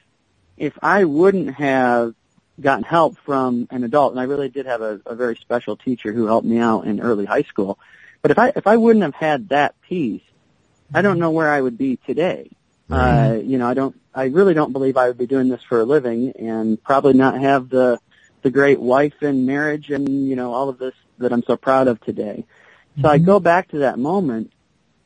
[0.57, 2.13] if I wouldn't have
[2.59, 6.11] gotten help from an adult, and I really did have a, a very special teacher
[6.11, 7.79] who helped me out in early high school,
[8.21, 10.21] but if I, if I wouldn't have had that piece,
[10.93, 12.49] I don't know where I would be today.
[12.89, 15.79] Uh, you know, I don't, I really don't believe I would be doing this for
[15.79, 17.99] a living and probably not have the,
[18.41, 21.87] the great wife and marriage and, you know, all of this that I'm so proud
[21.87, 22.45] of today.
[23.01, 24.51] So I go back to that moment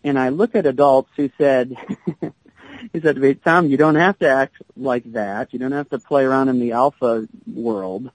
[0.04, 1.76] and I look at adults who said,
[2.94, 5.54] he said to me, Tom, you don't have to act like that.
[5.54, 8.12] You don't have to play around in the alpha world.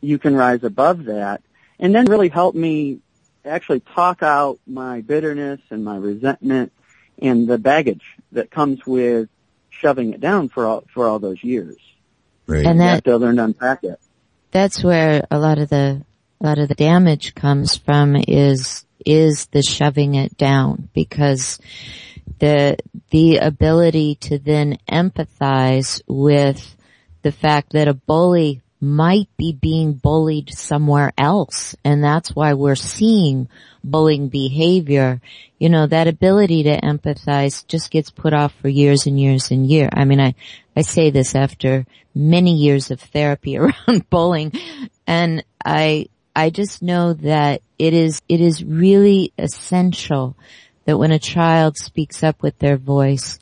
[0.00, 1.42] You can rise above that.
[1.78, 3.00] And then really help me
[3.44, 6.72] actually talk out my bitterness and my resentment
[7.20, 9.28] and the baggage that comes with
[9.70, 11.76] shoving it down for all, for all those years.
[12.46, 12.64] Right.
[12.64, 14.00] And You that have to learn to unpack it.
[14.50, 16.02] that's where a lot of the
[16.40, 21.58] a lot of the damage comes from is is the shoving it down because
[22.38, 22.76] the
[23.10, 26.76] the ability to then empathize with
[27.22, 31.74] the fact that a bully might be being bullied somewhere else.
[31.84, 33.48] And that's why we're seeing
[33.82, 35.20] bullying behavior.
[35.58, 39.66] You know that ability to empathize just gets put off for years and years and
[39.66, 40.34] years i mean i
[40.76, 44.52] i say this after many years of therapy around bullying.
[45.06, 50.36] And i i just know that it is it is really essential
[50.84, 53.38] that when a child speaks up with their voice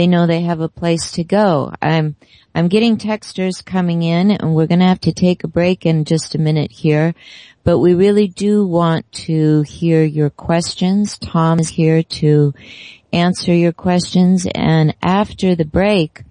[0.00, 1.72] they know they have a place to go.
[1.82, 2.16] I'm,
[2.54, 6.06] I'm getting texters coming in and we're going to have to take a break in
[6.06, 7.14] just a minute here,
[7.64, 11.18] but we really do want to hear your questions.
[11.18, 12.54] Tom is here to
[13.12, 16.22] answer your questions and after the break,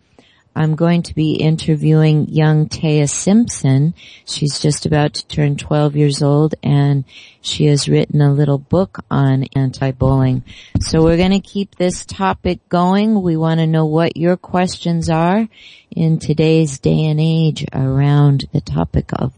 [0.55, 3.93] I'm going to be interviewing young Taya Simpson.
[4.25, 7.05] She's just about to turn 12 years old and
[7.41, 10.43] she has written a little book on anti-bullying.
[10.81, 13.21] So we're going to keep this topic going.
[13.21, 15.47] We want to know what your questions are
[15.91, 19.33] in today's day and age around the topic of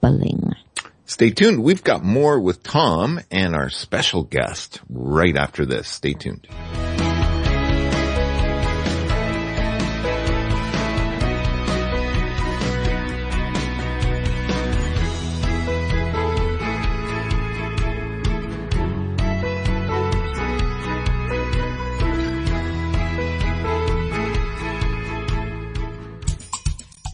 [0.00, 0.52] bullying.
[1.06, 1.62] Stay tuned.
[1.62, 5.88] We've got more with Tom and our special guest right after this.
[5.88, 6.46] Stay tuned.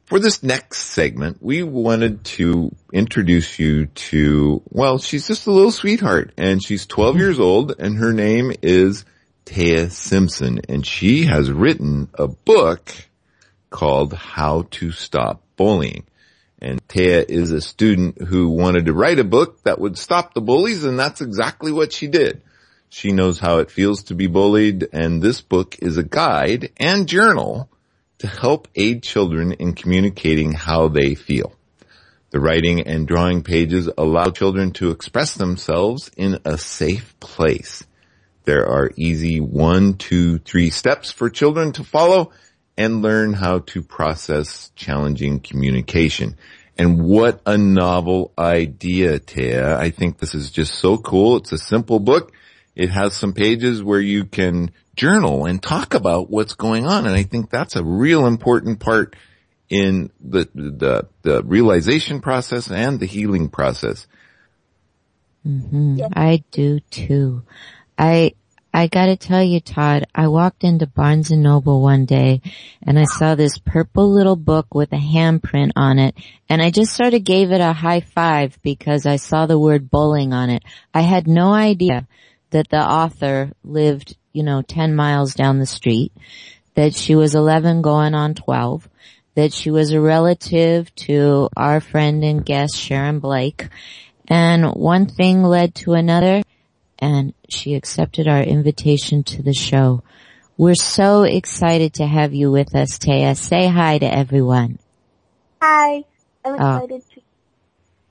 [0.06, 5.70] for this next segment, we wanted to introduce you to, well, she's just a little
[5.70, 9.04] sweetheart and she's 12 years old and her name is
[9.46, 12.90] Taya Simpson and she has written a book
[13.74, 16.04] called How to Stop Bullying.
[16.60, 20.40] And Taya is a student who wanted to write a book that would stop the
[20.40, 22.40] bullies and that's exactly what she did.
[22.88, 27.08] She knows how it feels to be bullied and this book is a guide and
[27.08, 27.68] journal
[28.18, 31.52] to help aid children in communicating how they feel.
[32.30, 37.82] The writing and drawing pages allow children to express themselves in a safe place.
[38.44, 42.30] There are easy one, two, three steps for children to follow
[42.76, 46.36] and learn how to process challenging communication.
[46.76, 49.76] And what a novel idea, Taya.
[49.76, 51.36] I think this is just so cool.
[51.36, 52.32] It's a simple book.
[52.74, 57.06] It has some pages where you can journal and talk about what's going on.
[57.06, 59.14] And I think that's a real important part
[59.68, 64.06] in the, the, the realization process and the healing process.
[65.46, 66.06] Mm-hmm.
[66.12, 67.44] I do too.
[67.96, 68.34] I,
[68.76, 72.42] I gotta tell you, Todd, I walked into Barnes and Noble one day
[72.82, 76.16] and I saw this purple little book with a handprint on it
[76.48, 79.92] and I just sort of gave it a high five because I saw the word
[79.92, 80.64] bowling on it.
[80.92, 82.08] I had no idea
[82.50, 86.12] that the author lived, you know, 10 miles down the street,
[86.74, 88.88] that she was 11 going on 12,
[89.36, 93.68] that she was a relative to our friend and guest Sharon Blake.
[94.26, 96.42] And one thing led to another
[97.04, 100.02] and she accepted our invitation to the show.
[100.56, 103.36] We're so excited to have you with us, Taya.
[103.36, 104.78] Say hi to everyone.
[105.60, 106.04] Hi.
[106.44, 107.14] I'm uh, excited oh.
[107.14, 107.20] to.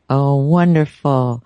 [0.09, 1.43] Oh, wonderful.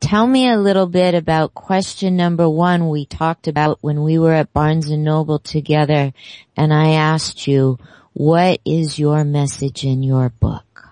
[0.00, 4.32] Tell me a little bit about question number one we talked about when we were
[4.32, 6.12] at Barnes and Noble together
[6.56, 7.78] and I asked you,
[8.12, 10.88] what is your message in your book?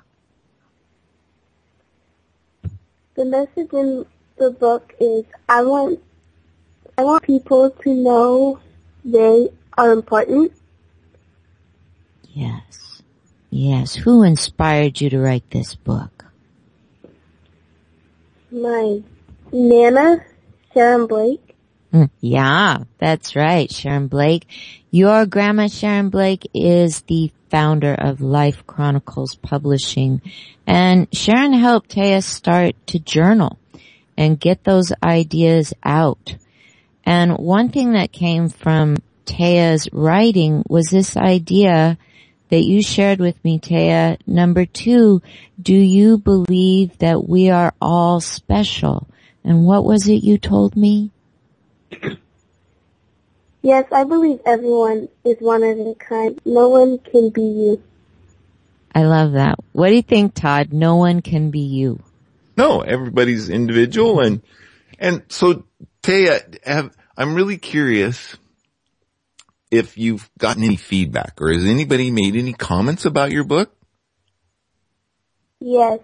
[3.15, 6.01] The message in the book is I want
[6.99, 8.61] I want people to know
[9.05, 10.53] they are important.
[12.33, 13.03] Yes.
[13.51, 13.95] Yes.
[13.95, 16.25] Who inspired you to write this book?
[18.51, 19.03] My
[19.53, 20.25] Nana,
[20.73, 21.55] Sharon Blake.
[21.93, 24.47] Mm, yeah, that's right, Sharon Blake.
[24.91, 30.21] Your grandma Sharon Blake is the founder of Life Chronicles Publishing
[30.67, 33.59] and Sharon helped Taya start to journal
[34.17, 36.37] and get those ideas out.
[37.05, 38.97] And one thing that came from
[39.27, 41.99] Taya's writing was this idea
[42.49, 44.19] that you shared with me, Taya.
[44.27, 45.23] Number two,
[45.61, 49.09] do you believe that we are all special?
[49.45, 51.11] And what was it you told me?
[53.63, 56.41] Yes, I believe everyone is one of a kind.
[56.45, 57.83] No one can be you.
[58.95, 59.59] I love that.
[59.73, 60.73] What do you think, Todd?
[60.73, 62.01] No one can be you.
[62.57, 64.43] No, everybody's individual and,
[64.99, 65.65] and so
[66.03, 68.37] Taya, have, I'm really curious
[69.71, 73.75] if you've gotten any feedback or has anybody made any comments about your book?
[75.61, 76.01] Yes.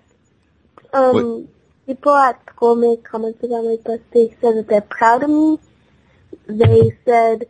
[0.92, 1.48] Um,
[1.86, 4.02] people at school made comments about my book.
[4.12, 5.58] They said that they're proud of me.
[6.46, 7.46] They said,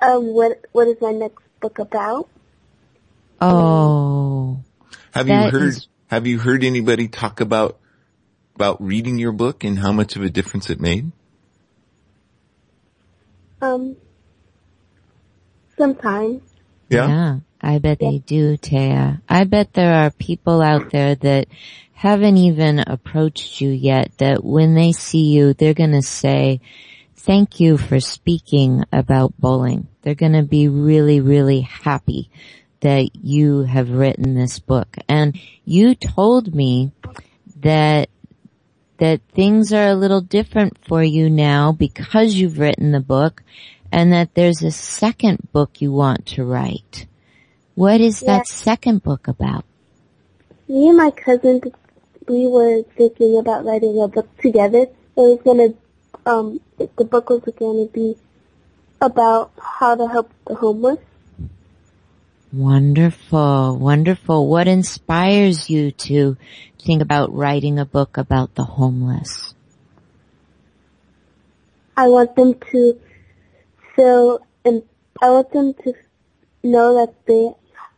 [0.00, 2.28] um, what, what is my next book about?
[3.40, 4.62] Oh.
[5.12, 7.78] Have you heard, is- have you heard anybody talk about,
[8.54, 11.10] about reading your book and how much of a difference it made?
[13.60, 13.96] Um,
[15.76, 16.42] sometimes.
[16.88, 17.38] Yeah.
[17.60, 19.20] I bet they do, Taya.
[19.28, 21.46] I bet there are people out there that
[21.92, 26.60] haven't even approached you yet that when they see you, they're gonna say,
[27.14, 29.86] thank you for speaking about bowling.
[30.02, 32.30] They're gonna be really, really happy
[32.80, 34.96] that you have written this book.
[35.08, 36.90] And you told me
[37.60, 38.08] that
[39.02, 43.42] that things are a little different for you now because you've written the book
[43.90, 47.08] and that there's a second book you want to write.
[47.74, 49.64] What is that second book about?
[50.68, 51.60] Me and my cousin,
[52.28, 54.82] we were thinking about writing a book together.
[54.82, 55.74] It was gonna,
[56.24, 58.14] um, the book was gonna be
[59.00, 61.00] about how to help the homeless.
[62.52, 64.46] Wonderful, wonderful.
[64.46, 66.36] What inspires you to
[66.78, 69.54] think about writing a book about the homeless?
[71.96, 73.00] I want them to
[73.96, 74.82] feel, and
[75.22, 75.94] I want them to
[76.62, 77.52] know that they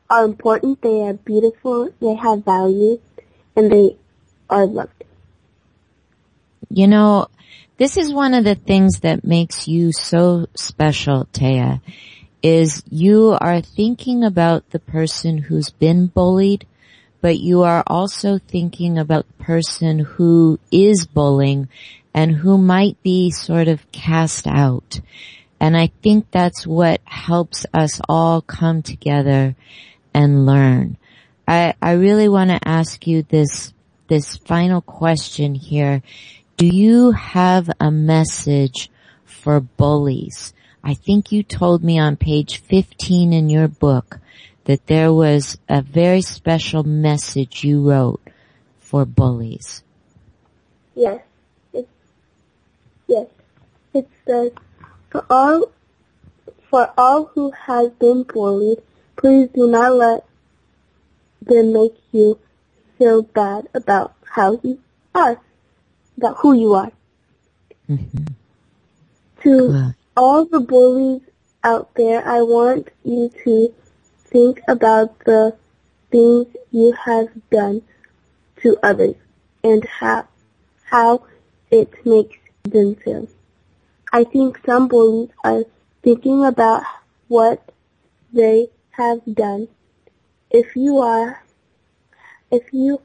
[0.09, 3.01] are important, they are beautiful, they have value,
[3.57, 3.97] and they
[4.49, 5.03] are loved.
[6.71, 7.27] You know,
[7.77, 11.81] this is one of the things that makes you so special, Taya,
[12.45, 16.66] is you are thinking about the person who's been bullied,
[17.22, 21.66] but you are also thinking about the person who is bullying
[22.12, 25.01] and who might be sort of cast out.
[25.59, 29.57] And I think that's what helps us all come together
[30.12, 30.99] and learn.
[31.49, 33.72] I, I really want to ask you this,
[34.09, 36.03] this final question here.
[36.59, 38.90] Do you have a message
[39.24, 40.53] for bullies?
[40.87, 44.18] I think you told me on page 15 in your book
[44.64, 48.20] that there was a very special message you wrote
[48.80, 49.82] for bullies.
[50.95, 51.22] Yes.
[51.72, 51.89] It,
[53.07, 53.28] yes.
[53.95, 54.53] It says,
[55.09, 55.72] for all,
[56.68, 58.82] for all who have been bullied,
[59.16, 60.26] please do not let
[61.41, 62.39] them make you
[62.99, 64.78] feel bad about how you
[65.14, 65.41] are,
[66.18, 66.93] about who you are.
[67.89, 68.24] Mm-hmm.
[69.45, 69.95] To Good.
[70.17, 71.23] All the bullies
[71.62, 73.75] out there, I want you to
[74.27, 75.57] think about the
[76.11, 77.83] things you have done
[78.62, 79.17] to others
[79.62, 80.27] and how,
[80.85, 81.27] how
[81.71, 83.29] it makes them feel.
[84.12, 85.65] I think some bullies are
[86.03, 86.85] thinking about
[87.29, 87.73] what
[88.33, 89.69] they have done.
[90.51, 91.43] If you are,
[92.51, 93.01] if you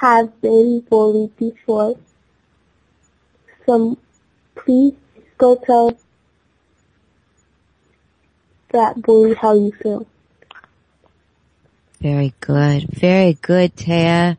[0.00, 1.98] have been bullied before,
[3.66, 3.98] some,
[4.54, 4.94] please
[5.36, 5.98] go tell
[8.70, 10.06] that bully how you feel.
[12.00, 12.88] Very good.
[12.90, 14.36] Very good, Taya.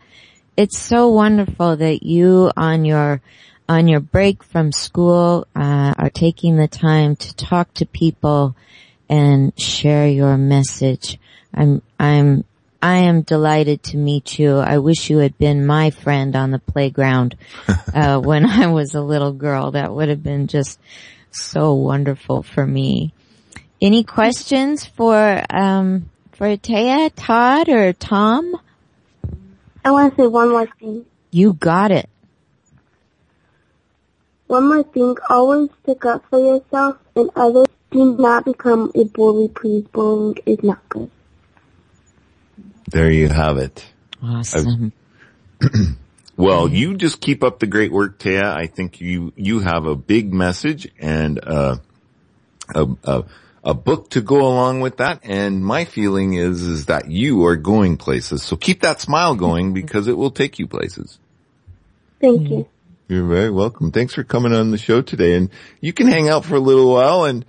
[0.56, 3.22] It's so wonderful that you on your
[3.70, 8.56] on your break from school uh, are taking the time to talk to people
[9.10, 11.20] and share your message.
[11.54, 12.44] I'm I'm
[12.82, 14.58] I am delighted to meet you.
[14.58, 17.36] I wish you had been my friend on the playground
[17.94, 19.72] uh, when I was a little girl.
[19.72, 20.80] That would have been just
[21.32, 23.14] so wonderful for me.
[23.82, 28.56] Any questions for um, for Taya, Todd, or Tom?
[29.86, 31.06] I want to say one more thing.
[31.32, 32.10] You got it.
[34.48, 37.68] One more thing, always stick up for yourself and others.
[37.92, 39.86] Do not become a bully, please.
[39.92, 41.12] Bullying is not good.
[42.90, 43.86] There you have it.
[44.24, 44.94] Awesome.
[46.38, 48.56] Well, you just keep up the great work, Taya.
[48.56, 51.78] I think you, you have a big message and, uh,
[52.76, 53.24] a, a,
[53.68, 55.20] a book to go along with that.
[55.24, 58.42] And my feeling is, is that you are going places.
[58.42, 61.20] So keep that smile going because it will take you places.
[62.22, 62.68] Thank you.
[63.10, 63.92] You're very welcome.
[63.92, 65.34] Thanks for coming on the show today.
[65.34, 65.50] And
[65.82, 67.46] you can hang out for a little while and,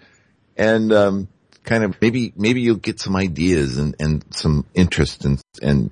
[0.57, 1.29] and, um,
[1.69, 5.91] kind of maybe maybe you'll get some ideas and and some interest and and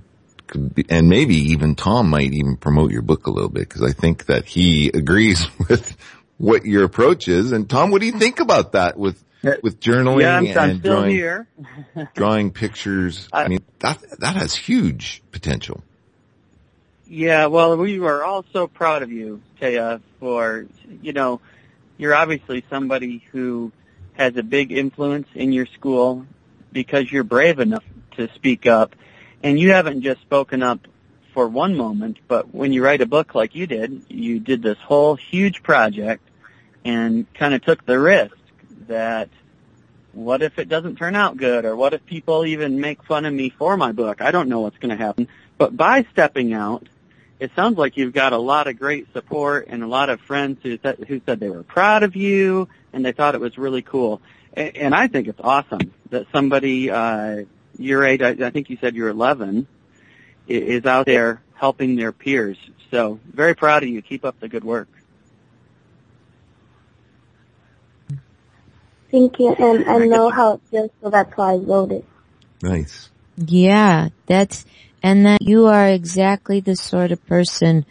[0.89, 4.25] and maybe even Tom might even promote your book a little bit because I think
[4.27, 5.95] that he agrees with
[6.39, 7.53] what your approach is.
[7.53, 9.23] And Tom, what do you think about that with
[9.63, 11.49] with journaling yeah, I'm, I'm and still drawing here.
[12.15, 13.29] drawing pictures?
[13.33, 15.83] I mean, that that has huge potential.
[17.09, 20.67] Yeah, well, we are all so proud of you, Taya, for,
[21.03, 21.41] you know,
[21.99, 23.71] you're obviously somebody who
[24.15, 26.27] has a big influence in your school
[26.73, 27.85] because you're brave enough
[28.17, 28.97] to speak up.
[29.43, 30.81] And you haven't just spoken up
[31.33, 34.79] for one moment, but when you write a book like you did, you did this
[34.79, 36.29] whole huge project
[36.85, 38.37] and kind of took the risk
[38.89, 39.29] that
[40.13, 43.35] what if it doesn't turn out good or what if people even make fun of
[43.35, 44.23] me for my book?
[44.23, 45.29] I don't know what's going to happen.
[45.59, 46.87] But by stepping out,
[47.39, 50.59] it sounds like you've got a lot of great support and a lot of friends
[50.63, 53.83] who said, who said they were proud of you and they thought it was really
[53.83, 54.23] cool.
[54.55, 57.45] And, and I think it's awesome that somebody uh,
[57.79, 59.67] your age, I, I think you said you're 11,
[60.49, 62.57] is out there helping their peers.
[62.91, 64.01] So very proud of you.
[64.01, 64.89] Keep up the good work.
[69.11, 72.05] Thank you, and I know how it feels, so that's why I wrote it.
[72.63, 73.09] Nice.
[73.37, 74.65] Yeah, that's,
[75.03, 77.87] and that you are exactly the sort of person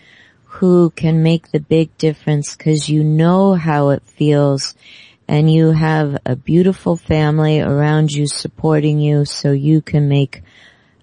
[0.45, 4.75] who can make the big difference because you know how it feels
[5.27, 10.43] and you have a beautiful family around you supporting you so you can make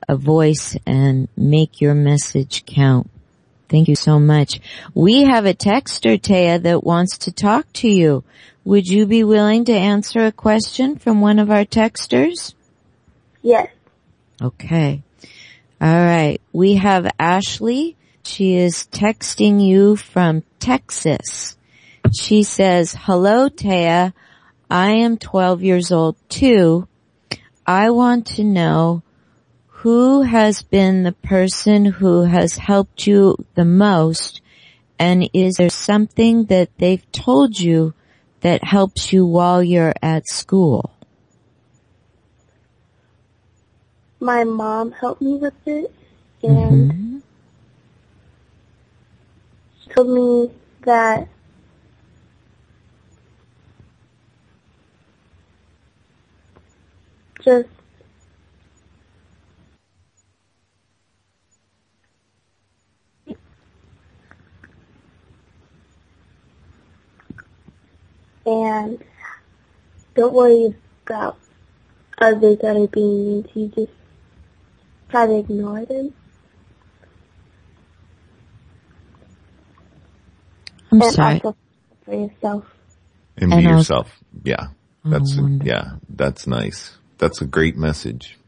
[0.08, 3.10] a voice and make your message count.
[3.68, 4.60] Thank you so much.
[4.94, 8.22] We have a texter, Taya, that wants to talk to you.
[8.64, 12.54] Would you be willing to answer a question from one of our texters?
[13.42, 13.68] Yes.
[14.40, 15.02] Okay.
[15.80, 16.40] All right.
[16.52, 17.96] We have Ashley.
[18.22, 21.56] She is texting you from Texas.
[22.12, 24.12] She says, hello Taya.
[24.70, 26.86] I am 12 years old too.
[27.66, 29.02] I want to know
[29.66, 34.40] who has been the person who has helped you the most
[34.98, 37.92] and is there something that they've told you
[38.43, 40.93] that helps you while you're at school?
[44.20, 45.93] My mom helped me with it,
[46.43, 47.18] and Mm-hmm.
[49.82, 50.51] she told me
[50.84, 51.28] that
[57.43, 57.68] just
[68.47, 69.03] and
[70.14, 70.74] don't worry
[71.07, 71.38] about
[72.18, 73.68] others that are being mean to you.
[73.68, 73.93] Just
[75.11, 76.12] try to ignore them.
[80.90, 81.34] I'm and sorry.
[81.43, 81.57] also
[82.05, 82.64] for yourself.
[83.36, 84.18] And, And be also- yourself.
[84.45, 84.66] Yeah.
[85.05, 86.97] Oh, that's, Oh, yeah, that's nice.
[87.18, 88.38] That's a great message.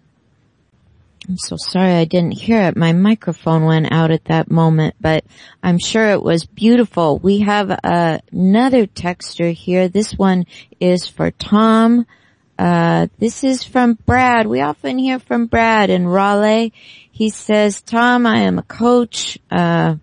[1.26, 2.76] I'm so sorry I didn't hear it.
[2.76, 5.24] My microphone went out at that moment, but
[5.62, 7.18] I'm sure it was beautiful.
[7.18, 9.88] We have uh, another texture here.
[9.88, 10.44] This one
[10.80, 12.06] is for Tom.
[12.58, 14.46] Uh, this is from Brad.
[14.46, 16.74] We often hear from Brad in Raleigh.
[17.10, 19.38] He says, Tom, I am a coach.
[19.50, 19.96] Uh,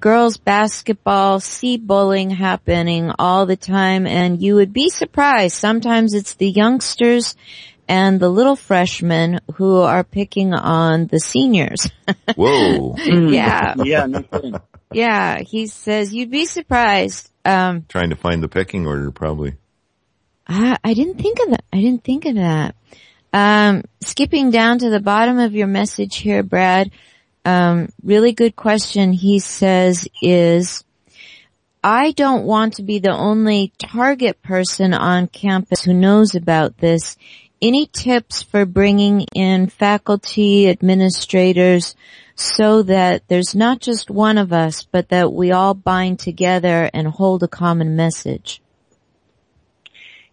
[0.00, 5.54] girls basketball, see bullying happening all the time and you would be surprised.
[5.54, 7.36] Sometimes it's the youngsters
[7.92, 11.90] and the little freshmen who are picking on the seniors.
[12.36, 12.96] Whoa.
[12.96, 13.74] yeah.
[13.76, 14.54] Yeah, no kidding.
[14.92, 15.40] Yeah.
[15.40, 17.30] He says you'd be surprised.
[17.44, 19.56] Um, Trying to find the pecking order probably.
[20.46, 21.64] I, I didn't think of that.
[21.70, 22.76] I didn't think of that.
[23.30, 26.90] Um, skipping down to the bottom of your message here, Brad.
[27.44, 29.12] Um, really good question.
[29.12, 30.82] He says is,
[31.84, 37.18] I don't want to be the only target person on campus who knows about this.
[37.62, 41.94] Any tips for bringing in faculty, administrators,
[42.34, 47.06] so that there's not just one of us, but that we all bind together and
[47.06, 48.60] hold a common message?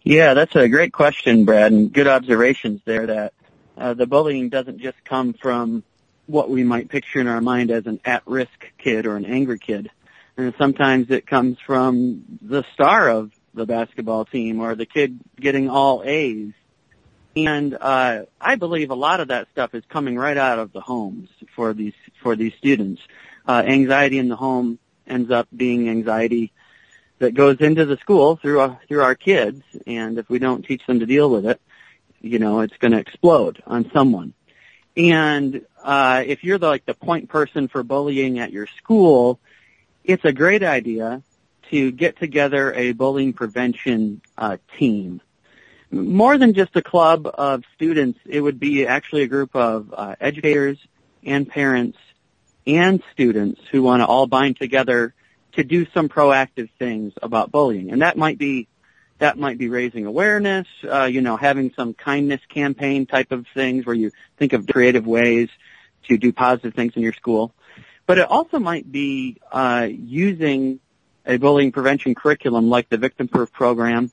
[0.02, 3.32] Yeah, that's a great question, Brad, and good observations there that
[3.78, 5.84] uh, the bullying doesn't just come from
[6.26, 9.88] what we might picture in our mind as an at-risk kid or an angry kid.
[10.36, 15.68] And sometimes it comes from the star of the basketball team or the kid getting
[15.68, 16.52] all A's.
[17.36, 20.80] And uh, I believe a lot of that stuff is coming right out of the
[20.80, 23.00] homes for these for these students.
[23.46, 26.52] Uh, anxiety in the home ends up being anxiety
[27.18, 30.84] that goes into the school through our, through our kids, and if we don't teach
[30.86, 31.60] them to deal with it,
[32.20, 34.32] you know, it's going to explode on someone.
[34.96, 39.38] And uh, if you're the, like the point person for bullying at your school,
[40.02, 41.22] it's a great idea
[41.70, 45.20] to get together a bullying prevention uh, team
[45.90, 50.14] more than just a club of students, it would be actually a group of uh,
[50.20, 50.78] educators
[51.24, 51.98] and parents
[52.66, 55.14] and students who want to all bind together
[55.52, 57.90] to do some proactive things about bullying.
[57.90, 58.68] And that might be
[59.18, 63.84] that might be raising awareness, uh, you know, having some kindness campaign type of things
[63.84, 65.50] where you think of creative ways
[66.08, 67.52] to do positive things in your school.
[68.06, 70.80] But it also might be uh, using
[71.26, 74.10] a bullying prevention curriculum like the Victim Proof program.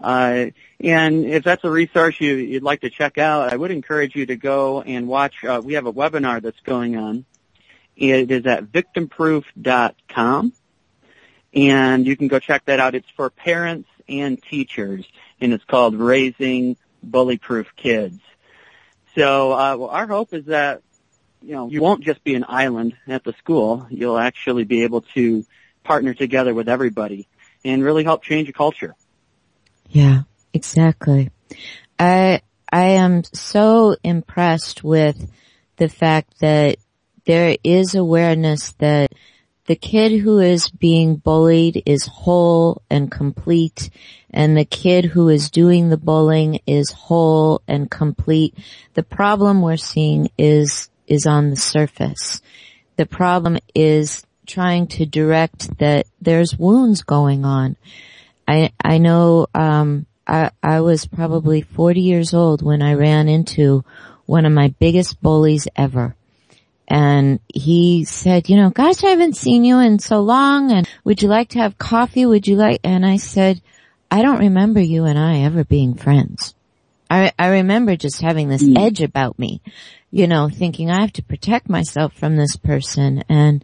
[0.00, 0.46] Uh,
[0.80, 4.26] and if that's a resource you, would like to check out, I would encourage you
[4.26, 5.44] to go and watch.
[5.44, 7.24] Uh, we have a webinar that's going on.
[7.96, 10.52] It is at victimproof.com,
[11.52, 12.94] and you can go check that out.
[12.94, 15.04] It's for parents and teachers,
[15.40, 18.20] and it's called Raising Bully-Proof Kids.
[19.16, 20.82] So uh, well, our hope is that
[21.42, 23.88] you know you won't just be an island at the school.
[23.90, 25.44] You'll actually be able to
[25.82, 27.26] partner together with everybody
[27.64, 28.94] and really help change a culture.
[29.88, 30.22] Yeah,
[30.52, 31.30] exactly.
[31.98, 35.30] I I am so impressed with
[35.76, 36.76] the fact that
[37.24, 39.12] there is awareness that
[39.66, 43.90] the kid who is being bullied is whole and complete
[44.30, 48.54] and the kid who is doing the bullying is whole and complete.
[48.94, 52.40] The problem we're seeing is, is on the surface.
[52.96, 57.76] The problem is trying to direct that there's wounds going on.
[58.48, 63.84] I, I know, um, I, I was probably 40 years old when I ran into
[64.26, 66.16] one of my biggest bullies ever
[66.88, 71.22] and he said, you know, gosh, I haven't seen you in so long and would
[71.22, 72.24] you like to have coffee?
[72.24, 73.60] Would you like, and I said,
[74.10, 76.54] I don't remember you and I ever being friends.
[77.10, 78.78] I, I remember just having this mm.
[78.78, 79.60] edge about me,
[80.10, 83.62] you know, thinking I have to protect myself from this person and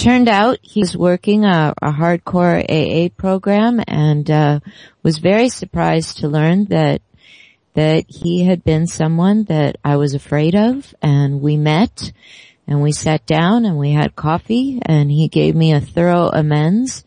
[0.00, 4.60] turned out he was working a, a hardcore AA program and, uh,
[5.02, 7.02] was very surprised to learn that
[7.74, 12.12] that he had been someone that I was afraid of and we met
[12.66, 17.04] and we sat down and we had coffee and he gave me a thorough amends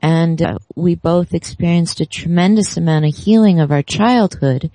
[0.00, 4.70] and uh, we both experienced a tremendous amount of healing of our childhood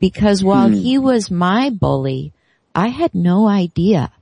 [0.00, 0.74] because while hmm.
[0.74, 2.32] he was my bully,
[2.74, 4.12] I had no idea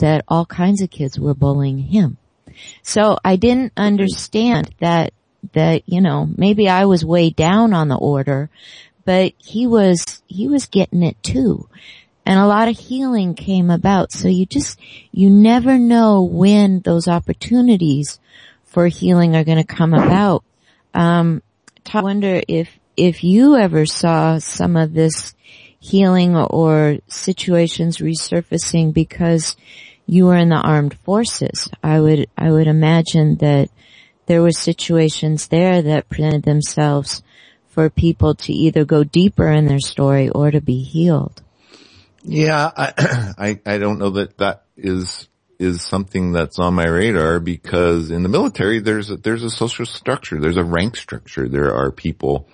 [0.00, 2.18] that all kinds of kids were bullying him.
[2.82, 5.14] So I didn't understand that,
[5.52, 8.50] that, you know, maybe I was way down on the order,
[9.04, 11.68] but he was, he was getting it too
[12.26, 14.12] and a lot of healing came about.
[14.12, 14.78] So you just,
[15.10, 18.20] you never know when those opportunities
[18.66, 20.44] for healing are going to come about.
[20.94, 21.42] Um,
[21.92, 25.34] I wonder if, if you ever saw some of this
[25.80, 29.56] healing or situations resurfacing because
[30.10, 31.68] you were in the armed forces.
[31.84, 33.70] I would, I would imagine that
[34.26, 37.22] there were situations there that presented themselves
[37.68, 41.40] for people to either go deeper in their story or to be healed.
[42.24, 42.92] Yeah, I,
[43.38, 45.28] I, I don't know that that is
[45.60, 49.84] is something that's on my radar because in the military there's a, there's a social
[49.84, 51.48] structure, there's a rank structure.
[51.48, 52.48] There are people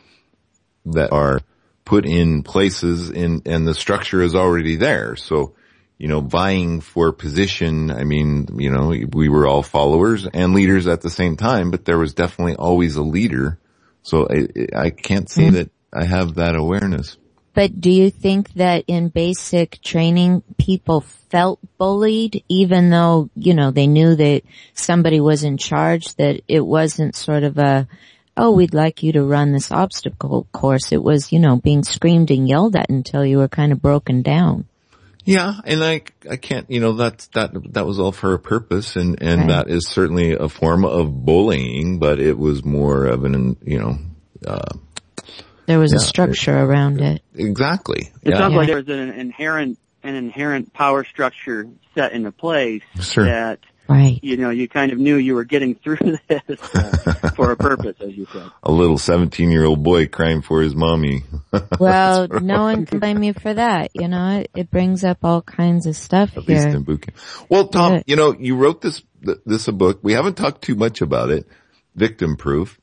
[0.87, 1.41] that are
[1.85, 5.17] put in places in and the structure is already there.
[5.17, 5.55] So,
[5.99, 10.87] you know, vying for position, I mean, you know, we were all followers and leaders
[10.87, 13.59] at the same time, but there was definitely always a leader.
[14.03, 15.55] So I, I can't say mm-hmm.
[15.55, 17.17] that I have that awareness.
[17.55, 23.71] But do you think that in basic training people felt bullied even though, you know,
[23.71, 24.43] they knew that
[24.75, 27.89] somebody was in charge, that it wasn't sort of a,
[28.37, 30.93] oh, we'd like you to run this obstacle course.
[30.93, 34.21] It was, you know, being screamed and yelled at until you were kind of broken
[34.21, 34.67] down.
[35.27, 38.95] Yeah, and I I can't you know that's that that was all for a purpose,
[38.95, 39.49] and and right.
[39.49, 43.99] that is certainly a form of bullying, but it was more of an you know
[44.47, 44.77] uh,
[45.67, 47.23] there was yeah, a structure it, around it.
[47.35, 48.13] Exactly.
[48.23, 48.39] It yeah.
[48.39, 53.25] sounds like there was an inherent an inherent power structure set into place sure.
[53.25, 53.59] that
[53.89, 54.19] Right.
[54.23, 57.97] You know, you kind of knew you were getting through this uh, for a purpose,
[58.01, 58.51] as you said.
[58.63, 61.23] A little 17 year old boy crying for his mommy.
[61.81, 63.91] well, no one can blame you for that.
[63.95, 66.57] You know, it, it brings up all kinds of stuff At here.
[66.57, 67.17] least in boot camp.
[67.49, 69.03] Well, Tom, you know, you wrote this,
[69.45, 70.01] this a book.
[70.03, 71.47] We haven't talked too much about it.
[71.95, 72.79] Victim proof.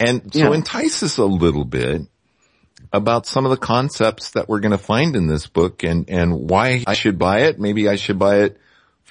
[0.00, 0.52] And so yeah.
[0.52, 2.02] entice us a little bit
[2.92, 6.48] about some of the concepts that we're going to find in this book and, and
[6.48, 7.58] why I should buy it.
[7.58, 8.58] Maybe I should buy it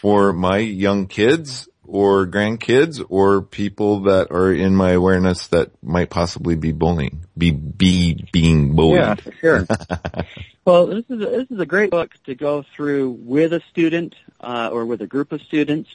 [0.04, 6.10] for my young kids or grandkids or people that are in my awareness that might
[6.10, 9.00] possibly be bullying, be, be being bullied.
[9.00, 9.68] Yeah, for sure.
[10.66, 14.14] well, this is, a, this is a great book to go through with a student,
[14.42, 15.90] uh, or with a group of students.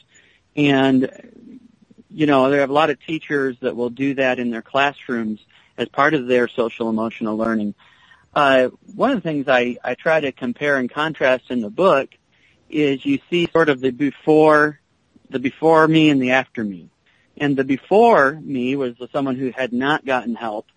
[0.55, 1.07] And
[2.09, 5.39] you know, there are a lot of teachers that will do that in their classrooms
[5.77, 7.75] as part of their social emotional learning.
[8.33, 12.09] uh, one of the things I, I try to compare and contrast in the book
[12.69, 14.79] is you see sort of the before,
[15.29, 16.89] the before me and the after me.
[17.37, 20.67] And the before me was someone who had not gotten help.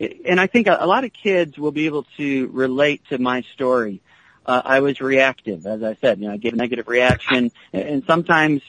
[0.00, 4.02] And I think a, lot of kids will be able to relate to my story.
[4.44, 8.02] Uh, I was reactive, as I said, you know, I gave a negative reaction and
[8.06, 8.60] sometimes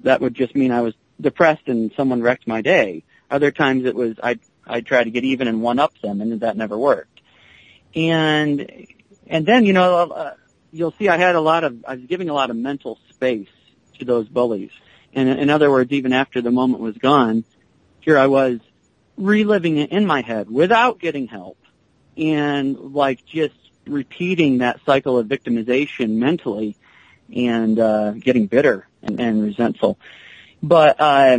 [0.00, 3.04] that would just mean I was depressed and someone wrecked my day.
[3.30, 6.40] Other times it was I I try to get even and one up them, and
[6.40, 7.20] that never worked.
[7.94, 8.86] And
[9.26, 10.34] and then you know
[10.72, 13.48] you'll see I had a lot of I was giving a lot of mental space
[13.98, 14.70] to those bullies.
[15.14, 17.44] And in other words, even after the moment was gone,
[18.00, 18.60] here I was
[19.16, 21.58] reliving it in my head without getting help,
[22.16, 23.54] and like just
[23.86, 26.76] repeating that cycle of victimization mentally,
[27.34, 29.98] and uh, getting bitter and, and resentful.
[30.62, 31.38] But uh,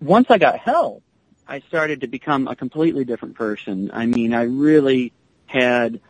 [0.00, 1.02] once I got help,
[1.48, 3.90] I started to become a completely different person.
[3.92, 5.12] I mean, I really
[5.46, 6.00] had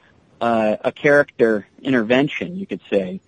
[0.40, 3.20] uh, a character intervention, you could say.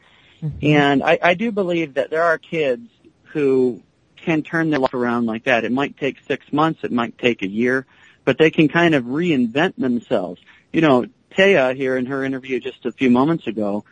[0.42, 0.66] Mm-hmm.
[0.66, 2.88] And I, I do believe that there are kids
[3.32, 3.82] who
[4.16, 5.64] can turn their life around like that.
[5.64, 7.86] It might take six months, it might take a year,
[8.24, 10.40] but they can kind of reinvent themselves.
[10.72, 13.84] You know, Taya here in her interview just a few moments ago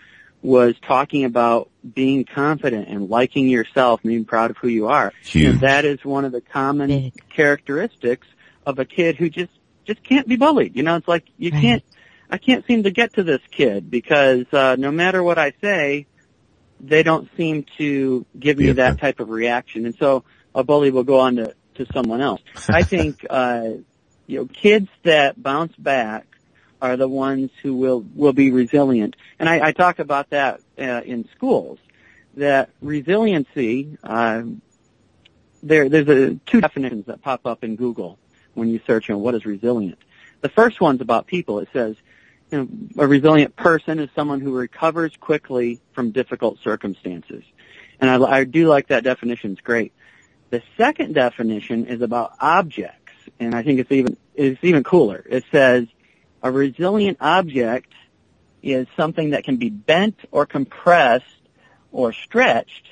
[0.42, 5.12] was talking about being confident and liking yourself and being proud of who you are.
[5.22, 5.46] Huge.
[5.46, 7.28] And that is one of the common Big.
[7.30, 8.26] characteristics
[8.64, 9.52] of a kid who just
[9.86, 10.76] just can't be bullied.
[10.76, 11.62] You know, it's like you Right.
[11.62, 11.84] can't
[12.30, 16.06] I can't seem to get to this kid because uh no matter what I say,
[16.80, 18.72] they don't seem to give me Yeah.
[18.74, 19.86] that type of reaction.
[19.86, 20.24] And so
[20.54, 22.40] a bully will go on to, to someone else.
[22.68, 23.68] I think uh
[24.26, 26.26] you know, kids that bounce back
[26.82, 29.16] are the ones who will will be resilient.
[29.38, 31.78] And I, I talk about that uh, in schools.
[32.36, 34.42] That resiliency, uh,
[35.62, 38.18] there there's a, two definitions that pop up in Google
[38.54, 39.98] when you search on what is resilient.
[40.42, 41.60] The first one's about people.
[41.60, 41.96] It says
[42.50, 47.42] you know, a resilient person is someone who recovers quickly from difficult circumstances.
[48.00, 49.52] And I, I do like that definition.
[49.52, 49.92] It's great.
[50.50, 55.24] The second definition is about objects, and I think it's even it's even cooler.
[55.28, 55.86] It says
[56.42, 57.92] a resilient object
[58.62, 61.24] is something that can be bent or compressed
[61.90, 62.86] or stretched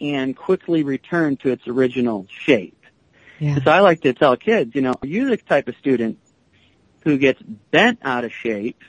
[0.00, 2.82] and quickly return to its original shape.
[3.38, 3.58] Yeah.
[3.62, 6.18] So I like to tell kids, you know, are you the type of student
[7.02, 7.40] who gets
[7.70, 8.82] bent out of shape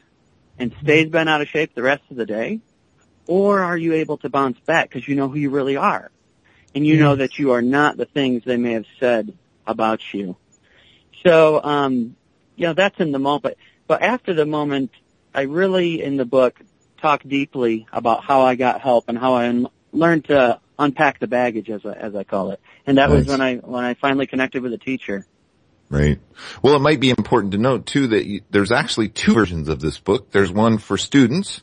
[0.60, 2.60] and stays bent out of shape the rest of the day?
[3.28, 6.12] Or are you able to bounce back because you know who you really are?
[6.74, 10.36] And you know that you are not the things they may have said about you.
[11.26, 12.16] So, um,
[12.56, 13.58] you know, that's in the moment.
[13.88, 14.92] But after the moment,
[15.34, 16.60] I really, in the book,
[17.02, 21.28] talk deeply about how I got help and how I un- learned to unpack the
[21.28, 22.60] baggage, as I, as I call it.
[22.86, 25.26] And that was when I when I finally connected with a teacher.
[25.90, 26.20] Right.
[26.62, 29.80] Well, it might be important to note too that you, there's actually two versions of
[29.80, 30.32] this book.
[30.32, 31.62] There's one for students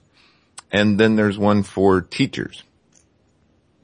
[0.72, 2.62] and then there's one for teachers.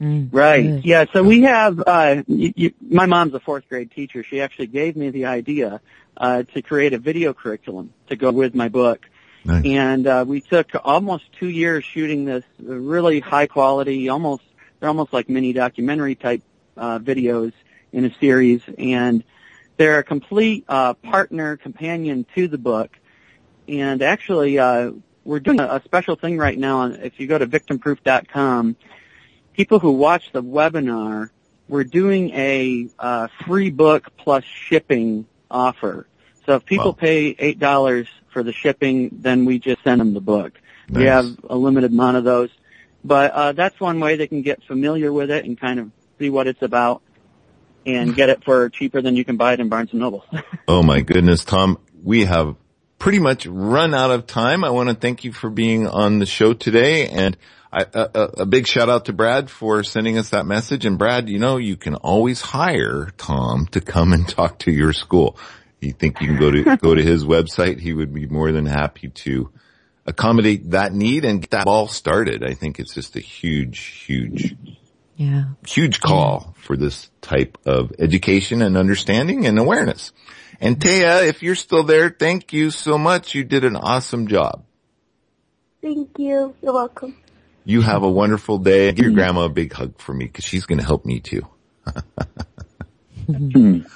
[0.01, 0.63] Mm, Right.
[0.63, 0.85] good.
[0.85, 1.05] Yeah.
[1.13, 1.79] So we have.
[1.79, 4.23] Uh, y y my mom's a fourth grade teacher.
[4.23, 5.79] She actually gave me the idea
[6.17, 9.07] uh, to create a video curriculum to go with my book.
[9.45, 9.65] Nice.
[9.65, 14.43] And uh, we took almost two years shooting this really high quality, almost
[14.79, 16.41] they're almost like mini documentary type
[16.77, 17.53] uh, videos
[17.91, 19.23] in a series, and
[19.81, 22.91] they're a complete uh, partner companion to the book.
[23.67, 24.91] And actually, uh,
[25.23, 26.81] we're doing a, a special thing right now.
[26.81, 28.75] On, if you go to victimproof.com,
[29.53, 31.31] people who watch the webinar,
[31.67, 36.05] we're doing a uh, free book plus shipping offer.
[36.45, 36.97] So if people Wow.
[36.99, 40.53] pay eight dollars for the shipping, then we just send them the book.
[40.89, 42.51] We have a limited amount of those,
[43.03, 46.29] but uh, that's one way they can get familiar with it and kind of see
[46.29, 47.01] what it's about,
[47.85, 50.25] and get it for cheaper than you can buy it in Barnes and Noble.
[50.67, 52.55] Oh my goodness, Tom, we have
[52.97, 54.63] pretty much run out of time.
[54.63, 57.35] I want to thank you for being on the show today and
[57.73, 58.09] I, a,
[58.39, 60.85] a, big shout out to Brad for sending us that message.
[60.85, 64.91] And Brad, you know, you can always hire Tom to come and talk to your
[64.91, 65.37] school.
[65.79, 67.79] You think you can go to, go to his website.
[67.79, 69.51] He would be more than happy to
[70.05, 72.43] accommodate that need and get that all started.
[72.43, 74.55] I think it's just a huge, huge
[75.17, 75.43] Yeah.
[75.67, 80.11] huge call for this type of education and understanding and awareness.
[80.59, 83.35] And Taya, if you're still there, thank you so much.
[83.35, 84.63] You did an awesome job.
[85.81, 86.55] Thank you.
[86.61, 87.17] You're welcome.
[87.65, 88.91] You have a wonderful day.
[88.91, 91.47] Give your grandma a big hug for me because she's going to help me too.
[93.27, 93.77] Mm-hmm.
[93.77, 93.87] Hmm.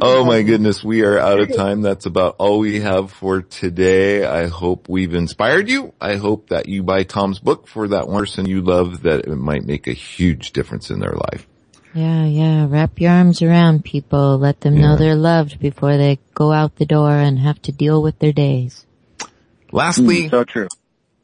[0.00, 1.82] Oh my goodness, we are out of time.
[1.82, 4.24] That's about all we have for today.
[4.24, 5.92] I hope we've inspired you.
[6.00, 9.36] I hope that you buy Tom's book for that one person you love that it
[9.36, 11.46] might make a huge difference in their life.
[11.94, 12.66] Yeah, yeah.
[12.68, 14.38] Wrap your arms around people.
[14.38, 18.00] Let them know they're loved before they go out the door and have to deal
[18.00, 18.86] with their days.
[19.72, 20.68] Lastly, mm, so true.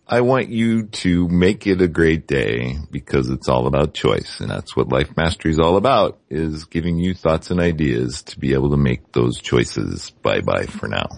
[0.09, 4.49] I want you to make it a great day because it's all about choice and
[4.49, 8.55] that's what Life Mastery is all about is giving you thoughts and ideas to be
[8.55, 10.11] able to make those choices.
[10.23, 11.09] Bye bye for now.